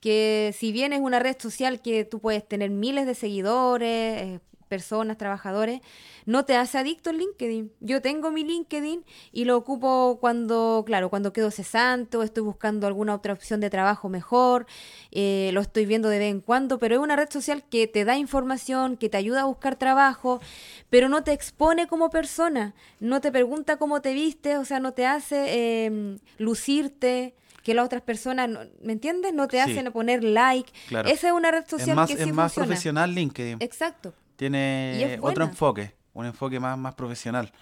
[0.00, 4.40] Que si bien es una red social que tú puedes tener miles de seguidores,
[4.76, 5.80] personas, trabajadores,
[6.24, 7.72] no te hace adicto el LinkedIn.
[7.80, 12.86] Yo tengo mi LinkedIn y lo ocupo cuando, claro, cuando quedo cesante o estoy buscando
[12.86, 14.64] alguna otra opción de trabajo mejor,
[15.10, 18.06] eh, lo estoy viendo de vez en cuando, pero es una red social que te
[18.06, 20.40] da información, que te ayuda a buscar trabajo,
[20.88, 24.92] pero no te expone como persona, no te pregunta cómo te vistes, o sea, no
[24.94, 28.48] te hace eh, lucirte que las otras personas,
[28.82, 29.32] ¿me entiendes?
[29.34, 29.70] No te Sí.
[29.70, 30.72] hacen poner like.
[30.88, 31.08] Claro.
[31.08, 32.66] Esa es una red social es más, que sí es más funciona.
[32.66, 33.58] profesional LinkedIn.
[33.60, 34.14] Exacto.
[34.50, 37.52] Tiene otro enfoque, un enfoque más, más profesional.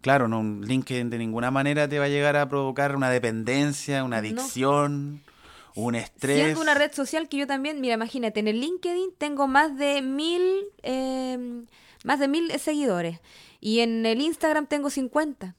[0.00, 4.04] Claro, no, un LinkedIn de ninguna manera te va a llegar a provocar una dependencia,
[4.04, 4.20] una No.
[4.20, 5.22] adicción,
[5.74, 6.36] un estrés.
[6.44, 10.00] Siendo una red social que yo también, mira, imagínate, en el LinkedIn tengo más de
[10.00, 10.42] mil,
[10.82, 11.64] eh,
[12.04, 13.20] más de mil seguidores
[13.60, 15.56] y en el Instagram tengo 50.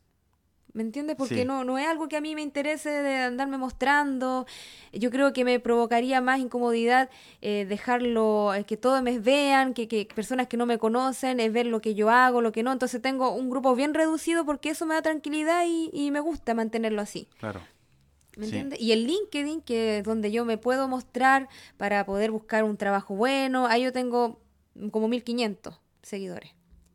[0.79, 1.17] ¿Me entiendes?
[1.17, 1.43] Porque Sí.
[1.45, 4.45] no, no es algo que a mí me interese de andarme mostrando.
[4.93, 7.09] Yo creo que me provocaría más incomodidad
[7.41, 11.51] eh, dejarlo, eh, que todos me vean, que, que personas que no me conocen, es
[11.51, 12.71] ver lo que yo hago, lo que no.
[12.71, 16.53] Entonces tengo un grupo bien reducido porque eso me da tranquilidad y, y me gusta
[16.53, 17.27] mantenerlo así.
[17.39, 17.59] Claro.
[18.37, 18.51] ¿Me Sí.
[18.55, 18.79] entiendes?
[18.79, 23.15] Y el LinkedIn, que es donde yo me puedo mostrar para poder buscar un trabajo
[23.15, 24.39] bueno, ahí yo tengo
[24.91, 26.51] como 1500 seguidores.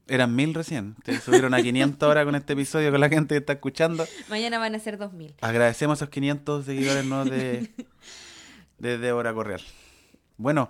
[0.07, 0.97] Eran mil recién.
[1.03, 4.07] Te subieron a 500 ahora con este episodio con la gente que está escuchando.
[4.29, 5.35] Mañana van a ser 2000.
[5.40, 7.71] Agradecemos a esos 500 seguidores nuevos de,
[8.79, 9.62] de Débora Correal.
[10.37, 10.69] Bueno,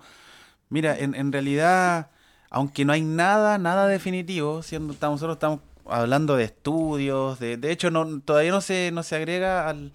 [0.69, 2.11] mira, en, en realidad
[2.55, 7.69] aunque no hay nada, nada definitivo, siendo estamos, nosotros estamos hablando de estudios, de, de
[7.69, 9.91] hecho no, todavía no se, no se agrega al,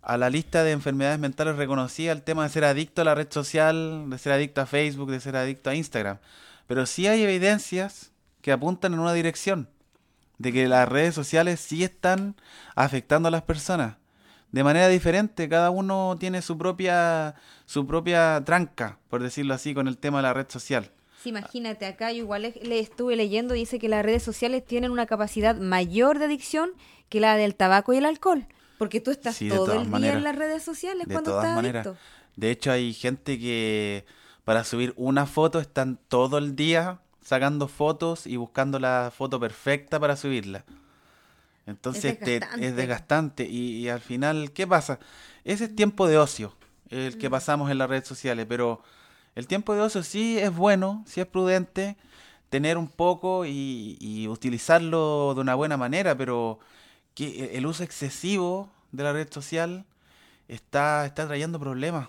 [0.00, 3.30] a la lista de enfermedades mentales reconocidas el tema de ser adicto a la red
[3.30, 6.16] social, de ser adicto a Facebook, de ser adicto a Instagram.
[6.66, 8.12] Pero sí hay evidencias
[8.44, 9.70] que apuntan en una dirección,
[10.36, 12.36] de que las redes sociales sí están
[12.74, 13.96] afectando a las personas
[14.52, 19.88] de manera diferente, cada uno tiene su propia su propia tranca, por decirlo así, con
[19.88, 20.90] el tema de la red social.
[21.22, 25.06] Sí, imagínate, acá yo igual le estuve leyendo, dice que las redes sociales tienen una
[25.06, 26.70] capacidad mayor de adicción
[27.08, 30.36] que la del tabaco y el alcohol, porque tú estás todo el día en las
[30.36, 31.86] redes sociales de cuando todas estás maneras.
[31.86, 32.02] adicto.
[32.36, 34.04] De hecho, hay gente que
[34.44, 39.98] para subir una foto están todo el día sacando fotos y buscando la foto perfecta
[39.98, 40.64] para subirla.
[41.66, 42.66] Entonces Es te- desgastante.
[42.66, 44.98] es desgastante y, y al final, ¿qué pasa?
[45.44, 46.54] Ese es tiempo de ocio,
[46.90, 47.18] el Mm.
[47.18, 48.82] que pasamos en las redes sociales, pero
[49.34, 51.96] el tiempo de ocio sí es bueno, sí es prudente
[52.50, 56.58] tener un poco y, y utilizarlo de una buena manera, pero
[57.14, 59.86] que el uso excesivo de la red social
[60.48, 62.08] está, está trayendo problemas.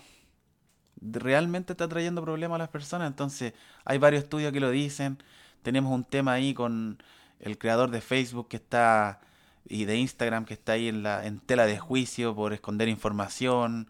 [1.00, 3.08] Realmente está trayendo problemas a las personas.
[3.08, 3.52] Entonces,
[3.84, 5.18] hay varios estudios que lo dicen.
[5.62, 7.02] Tenemos un tema ahí con
[7.40, 9.20] el creador de Facebook que está
[9.68, 13.88] y de Instagram que está ahí en la en tela de juicio por esconder información,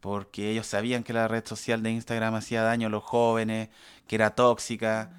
[0.00, 3.68] porque ellos sabían que la red social de Instagram hacía daño a los jóvenes,
[4.06, 5.10] que era tóxica.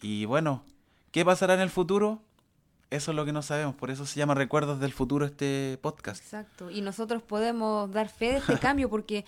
[0.00, 0.64] Y bueno,
[1.12, 2.20] ¿qué pasará en el futuro?
[2.90, 6.22] Eso es lo que no sabemos, por eso se llama Recuerdos del Futuro este podcast.
[6.22, 9.24] Exacto, y nosotros podemos dar fe de este cambio porque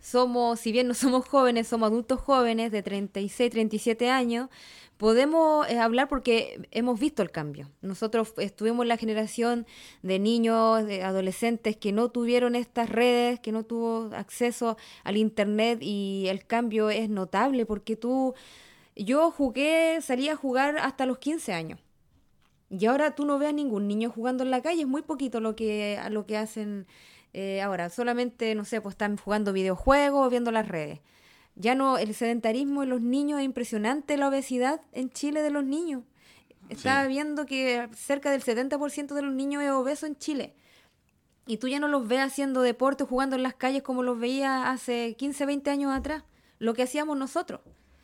[0.00, 4.48] somos, si bien no somos jóvenes, somos adultos jóvenes de 36, 37 años,
[4.96, 7.70] podemos eh, hablar porque hemos visto el cambio.
[7.82, 9.66] Nosotros estuvimos en la generación
[10.02, 15.78] de niños, de adolescentes que no tuvieron estas redes, que no tuvo acceso al internet
[15.82, 18.34] y el cambio es notable porque tú,
[18.94, 21.80] yo jugué, salí a jugar hasta los 15 años.
[22.68, 25.40] Y ahora tú no ves a ningún niño jugando en la calle, es muy poquito
[25.40, 26.86] lo que, lo que hacen
[27.38, 27.90] eh, ahora.
[27.90, 31.00] Solamente, no sé, pues están jugando videojuegos viendo las redes.
[31.54, 35.62] Ya no, el sedentarismo en los niños es impresionante, la obesidad en Chile de los
[35.64, 36.02] niños.
[36.70, 37.08] Estaba Sí.
[37.08, 40.54] viendo que cerca del 70% de los niños es obeso en Chile.
[41.46, 44.62] Y tú ya no los ves haciendo deporte, jugando en las calles como los veías
[44.66, 46.24] hace 15, 20 años atrás,
[46.58, 47.60] lo que hacíamos nosotros.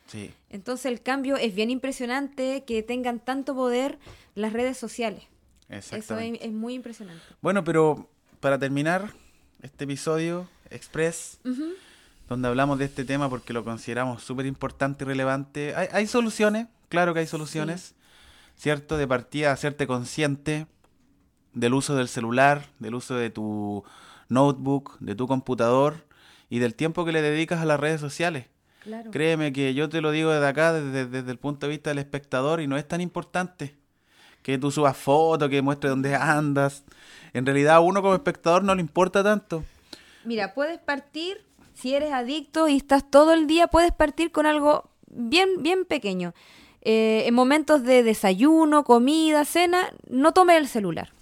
[0.07, 0.31] Sí.
[0.49, 3.97] Entonces el cambio es bien impresionante que tengan tanto poder
[4.35, 5.23] las redes sociales.
[5.69, 6.39] Eso Exactamente.
[6.39, 7.21] es, es muy impresionante.
[7.41, 8.07] Bueno, pero
[8.39, 9.13] para terminar
[9.63, 11.39] este episodio express,
[12.29, 16.67] donde hablamos de este tema porque lo consideramos súper importante y relevante, hay, hay soluciones,
[16.89, 17.95] claro que hay soluciones,
[18.55, 18.97] ¿cierto?
[18.97, 20.67] De partida, hacerte consciente
[21.53, 23.83] del uso del celular, del uso de tu
[24.29, 26.05] notebook, de tu computador
[26.49, 28.47] y del tiempo que le dedicas a las redes sociales.
[28.83, 29.11] Claro.
[29.11, 31.99] Créeme que yo te lo digo desde acá, desde, desde el punto de vista del
[31.99, 33.77] espectador, y no es tan importante
[34.43, 36.83] que tú subas fotos, que muestres dónde andas.
[37.33, 39.63] En realidad a uno como espectador no le importa tanto.
[40.25, 44.89] Mira, puedes partir, si eres adicto y estás todo el día, puedes partir con algo
[45.07, 46.33] bien, bien pequeño.
[46.81, 51.13] Eh, en momentos de desayuno, comida, cena, no tomes el celular,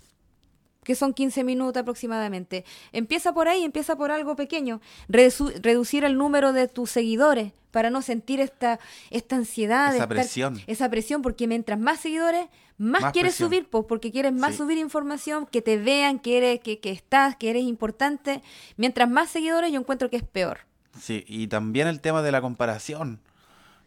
[0.84, 2.65] que son 15 minutos aproximadamente.
[2.91, 4.82] Empieza por ahí, empieza por algo pequeño.
[5.08, 8.80] Redu- reducir el número de tus seguidores para no sentir esta,
[9.12, 9.88] esta ansiedad.
[9.94, 10.62] Esa estar- presión.
[10.67, 13.50] esa presión, porque mientras más seguidores, más, Más quieres presión.
[13.50, 14.58] subir, pues, porque quieres más Sí.
[14.58, 18.41] subir información, que te vean, que eres, que, que estás, que eres importante.
[18.76, 20.62] Mientras más seguidores, yo encuentro que es peor.
[21.00, 23.20] Sí, y también el tema de la comparación.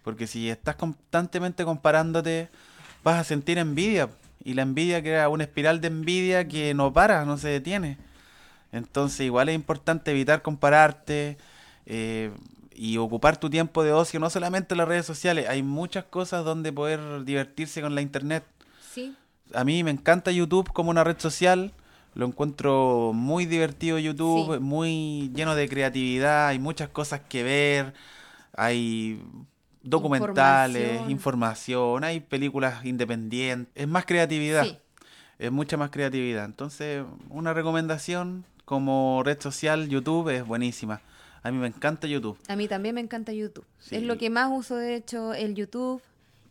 [0.05, 2.51] Porque si estás constantemente comparándote,
[3.03, 4.11] vas a sentir envidia.
[4.45, 7.97] Y la envidia crea una espiral de envidia que no para, no se detiene.
[8.73, 11.39] Entonces igual es importante evitar compararte
[11.87, 12.31] eh,
[12.75, 15.49] y ocupar tu tiempo de ocio, no solamente en las redes sociales.
[15.49, 18.45] Hay muchas cosas donde poder divertirse con la internet.
[18.93, 19.15] Sí.
[19.55, 21.73] A mí me encanta YouTube como una red social.
[22.15, 24.61] Lo encuentro muy divertido YouTube, Sí.
[24.61, 27.95] muy lleno de creatividad, hay muchas cosas que ver,
[28.57, 29.21] hay
[29.85, 31.11] documentales, Información.
[31.11, 34.79] información, hay películas independientes, es más creatividad, Sí.
[35.39, 36.45] es mucha más creatividad.
[36.45, 41.01] Entonces, una recomendación como red social, YouTube es buenísima.
[41.43, 42.39] A mí me encanta YouTube.
[42.49, 43.67] A mí también me encanta YouTube.
[43.79, 43.97] Sí.
[43.97, 46.01] Es lo que más uso, de hecho, el YouTube.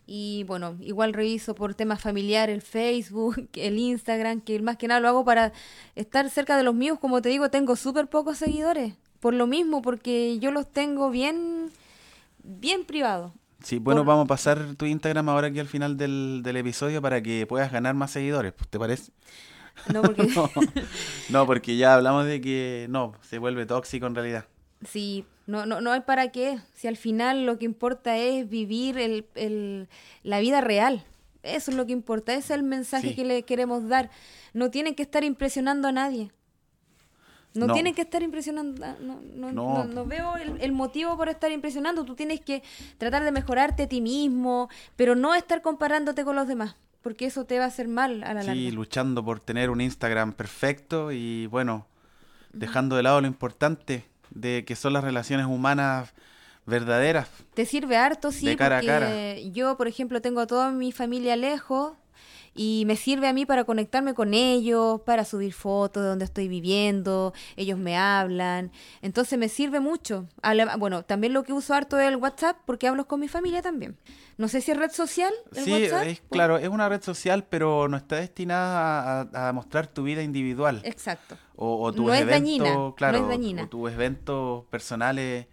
[0.06, 5.00] Y bueno, igual reviso por temas familiares el Facebook, el Instagram, que más que nada
[5.00, 5.52] lo hago para
[5.96, 6.98] estar cerca de los míos.
[7.00, 8.94] Como te digo, tengo súper pocos seguidores.
[9.18, 11.70] Por lo mismo, porque yo los tengo bien,
[12.44, 13.32] bien privados.
[13.62, 17.00] Sí, bueno, Por- vamos a pasar tu Instagram ahora aquí al final del, del episodio
[17.02, 19.10] para que puedas ganar más seguidores, pues, ¿te parece?
[19.92, 20.50] No, porque No,
[21.30, 24.44] no, porque ya hablamos de que no, se vuelve tóxico en realidad.
[24.86, 26.58] Sí, no, no, no hay para qué.
[26.74, 29.88] Si al final lo que importa es vivir el, el,
[30.22, 31.04] la vida real.
[31.42, 33.14] Eso es lo que importa, ese es el mensaje Sí.
[33.14, 34.10] que le queremos dar.
[34.52, 36.30] No tienen que estar impresionando a nadie.
[37.54, 37.72] No, No.
[37.74, 38.84] tienen que estar impresionando.
[38.84, 39.20] a- No,
[39.52, 40.04] no, No.
[40.06, 42.04] veo el, el motivo por estar impresionando.
[42.04, 42.62] Tú tienes que
[42.98, 47.44] tratar de mejorarte a ti mismo, pero no estar comparándote con los demás, porque eso
[47.44, 48.70] te va a hacer mal a la Sí, larga.
[48.74, 51.86] luchando por tener un Instagram perfecto y bueno,
[52.52, 56.12] dejando de lado lo importante de que son las relaciones humanas
[56.66, 57.28] verdaderas.
[57.54, 59.38] Te sirve harto, sí, De cara a porque cara.
[59.52, 61.92] yo, por ejemplo, tengo a toda mi familia lejos
[62.54, 66.48] y me sirve a mí para conectarme con ellos, para subir fotos de donde estoy
[66.48, 68.70] viviendo, ellos me hablan,
[69.02, 70.26] entonces me sirve mucho.
[70.78, 73.96] Bueno, también lo que uso harto es el WhatsApp porque hablo con mi familia también.
[74.36, 76.06] No sé si es red social el Sí, WhatsApp.
[76.06, 80.22] es claro, es una red social, pero no está destinada a, a mostrar tu vida
[80.22, 80.80] individual.
[80.84, 81.36] Exacto.
[81.56, 83.62] O, o tus No eventos, dañina, no claro, es dañina.
[83.62, 85.46] o tus eventos personales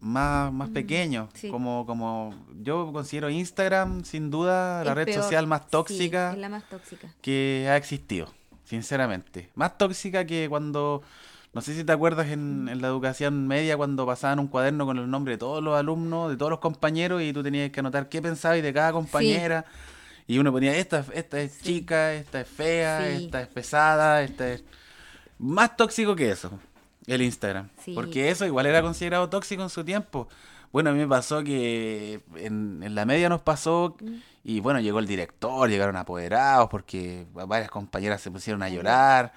[0.00, 1.28] más, más pequeños.
[1.34, 1.48] sí.
[1.50, 5.22] Como, como yo considero Instagram, sin duda, la Es red peor.
[5.22, 7.08] social más tóxica es la más tóxica.
[7.20, 8.32] que ha existido,
[8.64, 9.50] sinceramente.
[9.54, 11.02] Más tóxica que cuando,
[11.52, 14.98] no sé si te acuerdas en, en la educación media, cuando pasaban un cuaderno con
[14.98, 18.08] el nombre de todos los alumnos, de todos los compañeros, y tú tenías que anotar
[18.08, 19.64] qué pensabas de cada compañera.
[20.26, 24.62] Y uno ponía, esta, esta es chica, esta es fea, esta es pesada, esta es...
[25.38, 26.50] Más tóxico que eso,
[27.14, 27.68] el Instagram.
[27.84, 27.92] Sí.
[27.94, 30.28] Porque eso igual era considerado tóxico en su tiempo.
[30.70, 34.16] Bueno, a mí me pasó que en, en la media nos pasó Mm.
[34.44, 39.32] y bueno, llegó el director, llegaron apoderados porque varias compañeras se pusieron a llorar.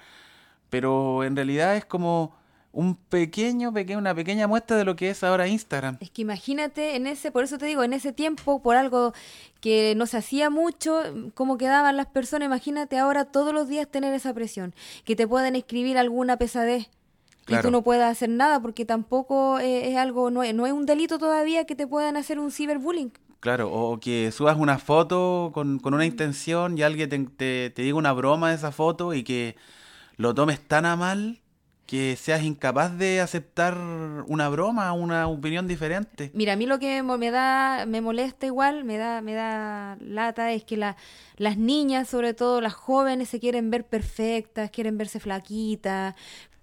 [0.70, 2.34] Pero en realidad es como
[2.72, 5.98] un pequeño, pequeño, una pequeña muestra de lo que es ahora Instagram.
[6.00, 9.12] Es que imagínate en ese, por eso te digo, en ese tiempo, por algo
[9.60, 11.02] que no se hacía mucho,
[11.34, 15.54] cómo quedaban las personas, imagínate ahora todos los días tener esa presión, que te puedan
[15.54, 16.88] escribir alguna pesadez
[17.42, 17.68] y Claro.
[17.68, 20.86] tú no puedas hacer nada porque tampoco eh, es algo, no es, no es un
[20.86, 23.12] delito todavía que te puedan hacer un ciberbullying.
[23.40, 27.82] Claro, o que subas una foto con, con una intención y alguien te, te, te
[27.82, 29.56] diga una broma de esa foto y que
[30.16, 31.40] lo tomes tan a mal
[31.86, 33.76] que seas incapaz de aceptar
[34.26, 36.30] una broma, una opinión diferente.
[36.32, 40.52] Mira, a mí lo que me da, me molesta igual, me da, me da lata,
[40.52, 40.96] es que la,
[41.36, 46.14] las niñas, sobre todo las jóvenes, se quieren ver perfectas, quieren verse flaquitas,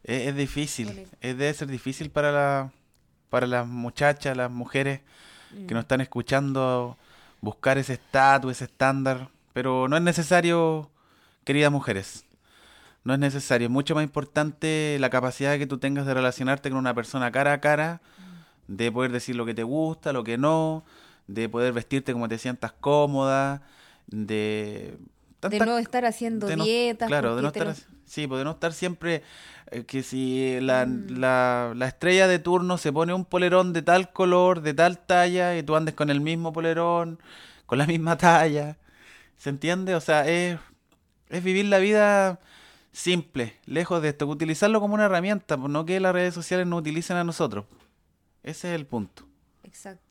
[0.04, 2.72] Es, es difícil, es, debe ser difícil para, la,
[3.30, 5.02] para las muchachas, las mujeres
[5.68, 6.98] que nos están escuchando
[7.42, 10.90] buscar ese estatus, ese estándar, pero no es necesario,
[11.44, 12.26] queridas mujeres.
[13.04, 16.78] No es necesario, es mucho más importante la capacidad que tú tengas de relacionarte con
[16.78, 18.02] una persona cara a cara,
[18.68, 20.84] de poder decir lo que te gusta, lo que no,
[21.28, 23.62] de poder vestirte como te sientas cómoda,
[24.08, 24.98] de...
[25.42, 27.08] de tantas no estar haciendo de no- dietas.
[27.08, 27.76] claro, de no estar,
[28.06, 29.24] sí, pues de no estar siempre
[29.72, 31.20] eh, que si la, Mm.
[31.20, 35.58] la, la estrella de turno se pone un polerón de tal color, de tal talla,
[35.58, 37.20] y tú andes con el mismo polerón,
[37.68, 38.78] con la misma talla,
[39.38, 39.94] ¿se entiende?
[39.96, 40.58] O sea, es,
[41.30, 42.40] es vivir la vida
[42.92, 46.80] simple, lejos de esto, utilizarlo como una herramienta, pues, no que las redes sociales nos
[46.80, 47.66] utilicen a nosotros.
[48.42, 49.28] Ese es el punto.
[49.64, 50.09] Exacto.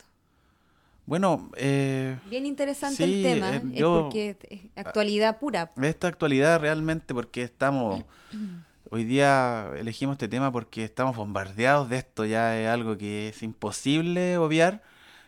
[1.09, 5.72] Bueno, eh, Bien interesante Sí, el tema, eh, es porque es actualidad pura.
[5.82, 8.04] esta actualidad realmente porque estamos
[8.90, 13.42] hoy día elegimos este tema porque estamos bombardeados de esto ya es algo que es
[13.42, 14.82] imposible obviar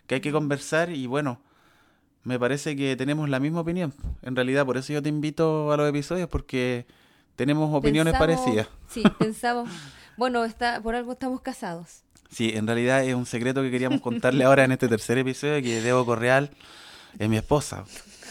[0.07, 1.41] que hay que conversar y bueno
[2.25, 5.79] me parece que tenemos la misma opinión en realidad por eso yo te invito a
[5.79, 6.87] los episodios porque
[7.37, 9.71] tenemos opiniones Pensamos- parecidas Sí, pensamos.
[10.19, 12.03] Bueno, está, por algo estamos casados.
[12.31, 15.81] Sí en realidad es un secreto que queríamos contarle ahora en este tercer episodio que
[15.83, 16.51] Debo Correal
[17.19, 17.85] es mi esposa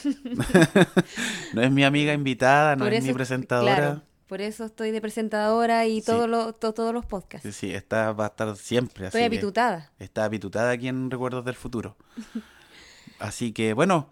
[1.54, 4.91] no es mi amiga invitada no por es eso, mi presentadora claro, por eso estoy
[4.91, 6.06] de presentadora y Sí.
[6.06, 7.47] todo lo- to- todos los podcasts.
[7.47, 9.08] Sí, sí, esta va a estar siempre.
[9.08, 9.89] Estoy así apitutada.
[9.97, 11.97] está apitutada aquí en Recuerdos del Futuro.
[13.20, 14.12] Así que, bueno,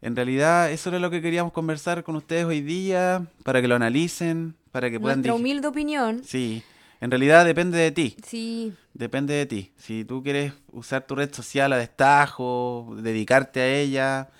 [0.00, 3.74] en realidad eso era lo que queríamos conversar con ustedes hoy día, para que lo
[3.76, 5.18] analicen, para que puedan...
[5.18, 6.22] Nuestra humilde opinión.
[6.24, 6.62] Sí,
[7.00, 9.72] en realidad depende de ti, Sí, depende de ti.
[9.76, 14.30] Si tú quieres usar tu red social a destajo, dedicarte a ella,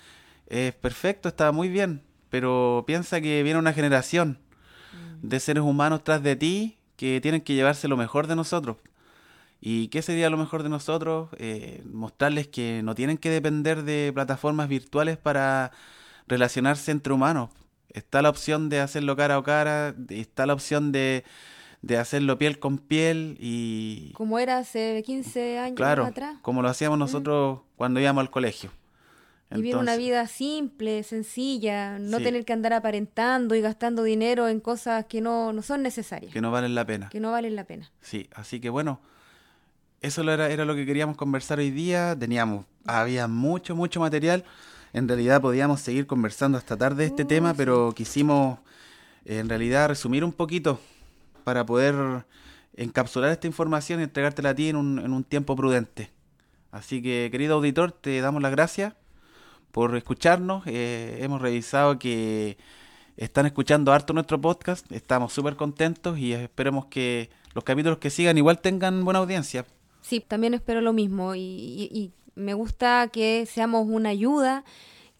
[0.47, 4.39] es perfecto, está muy bien, pero piensa que viene una generación
[5.21, 8.77] de seres humanos tras de ti que tienen que llevarse lo mejor de nosotros.
[9.61, 11.29] ¿Y qué sería lo mejor de nosotros?
[11.37, 15.71] Eh, mostrarles que no tienen que depender de plataformas virtuales para
[16.27, 17.49] relacionarse entre humanos.
[17.89, 21.25] Está la opción de hacerlo cara a cara, está la opción de,
[21.81, 26.37] de hacerlo piel con piel y, como era hace 15 años claro, atrás.
[26.41, 28.71] como lo hacíamos nosotros cuando íbamos al colegio.
[29.51, 32.23] Vivir una Entonces, vida simple, sencilla, no Sí.
[32.25, 36.39] tener que andar aparentando y gastando dinero en cosas que no, no son necesarias, que
[36.41, 37.09] no valen la pena.
[37.09, 37.89] que no valen la pena.
[38.01, 38.99] Sí, así que bueno,
[40.01, 42.15] eso era, era lo que queríamos conversar hoy día.
[42.17, 44.43] Teníamos, había mucho, mucho material.
[44.93, 48.59] En realidad podíamos seguir conversando hasta tarde de este tema, pero quisimos
[49.25, 50.79] en realidad resumir un poquito
[51.39, 52.25] para poder
[52.75, 56.11] encapsular esta información y entregártela a ti en un, en un tiempo prudente.
[56.71, 58.93] Así que, querido auditor, te damos las gracias
[59.71, 60.63] por escucharnos.
[60.67, 62.57] Eh, hemos revisado que
[63.17, 64.89] están escuchando harto nuestro podcast.
[64.91, 69.65] Estamos súper contentos y esperemos que los capítulos que sigan igual tengan buena audiencia.
[70.01, 74.63] Sí, también espero lo mismo y, y me gusta que seamos una ayuda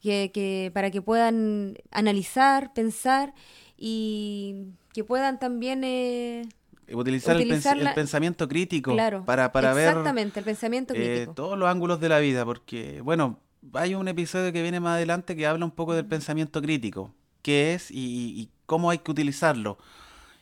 [0.02, 3.34] que, que, para que puedan analizar, pensar
[3.78, 5.84] y que puedan también...
[5.84, 6.48] Eh,
[6.92, 11.34] utilizar, el, el, pensamiento crítico para, para ver exactamente, el pensamiento eh, crítico.
[11.34, 13.40] todos los ángulos de la vida, porque, bueno,
[13.74, 17.74] hay un episodio que viene más adelante que habla un poco del pensamiento crítico, qué
[17.74, 19.78] es y, cómo hay que utilizarlo.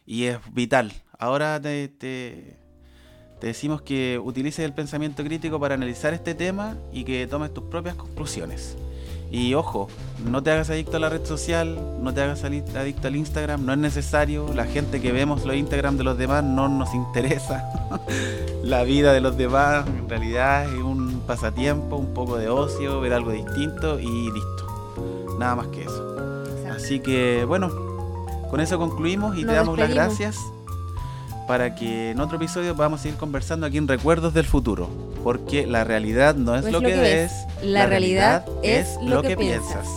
[0.05, 0.93] Y es vital.
[1.19, 2.57] Ahora te, te,
[3.39, 7.65] te, decimos que utilices el pensamiento crítico para analizar este tema y que tomes tus
[7.65, 8.77] propias conclusiones.
[9.37, 9.87] Y ojo,
[10.25, 13.73] no te hagas adicto a la red social, no te hagas adicto al Instagram, no
[13.73, 14.51] es necesario.
[14.55, 17.63] La gente que vemos los Instagram de los demás no nos interesa.
[18.63, 23.13] la vida de los demás en realidad es un pasatiempo, un poco de ocio, ver
[23.13, 25.35] algo distinto y listo.
[25.37, 26.15] Nada más que eso.
[26.75, 27.69] Así que bueno,
[28.49, 30.39] con eso concluimos y te damos las gracias
[31.47, 34.89] para que en otro episodio podamos seguir conversando aquí en Recuerdos del Futuro.
[35.23, 37.31] Porque la realidad no es, lo, que, ves,
[37.63, 39.87] la, realidad, es lo que, piensas.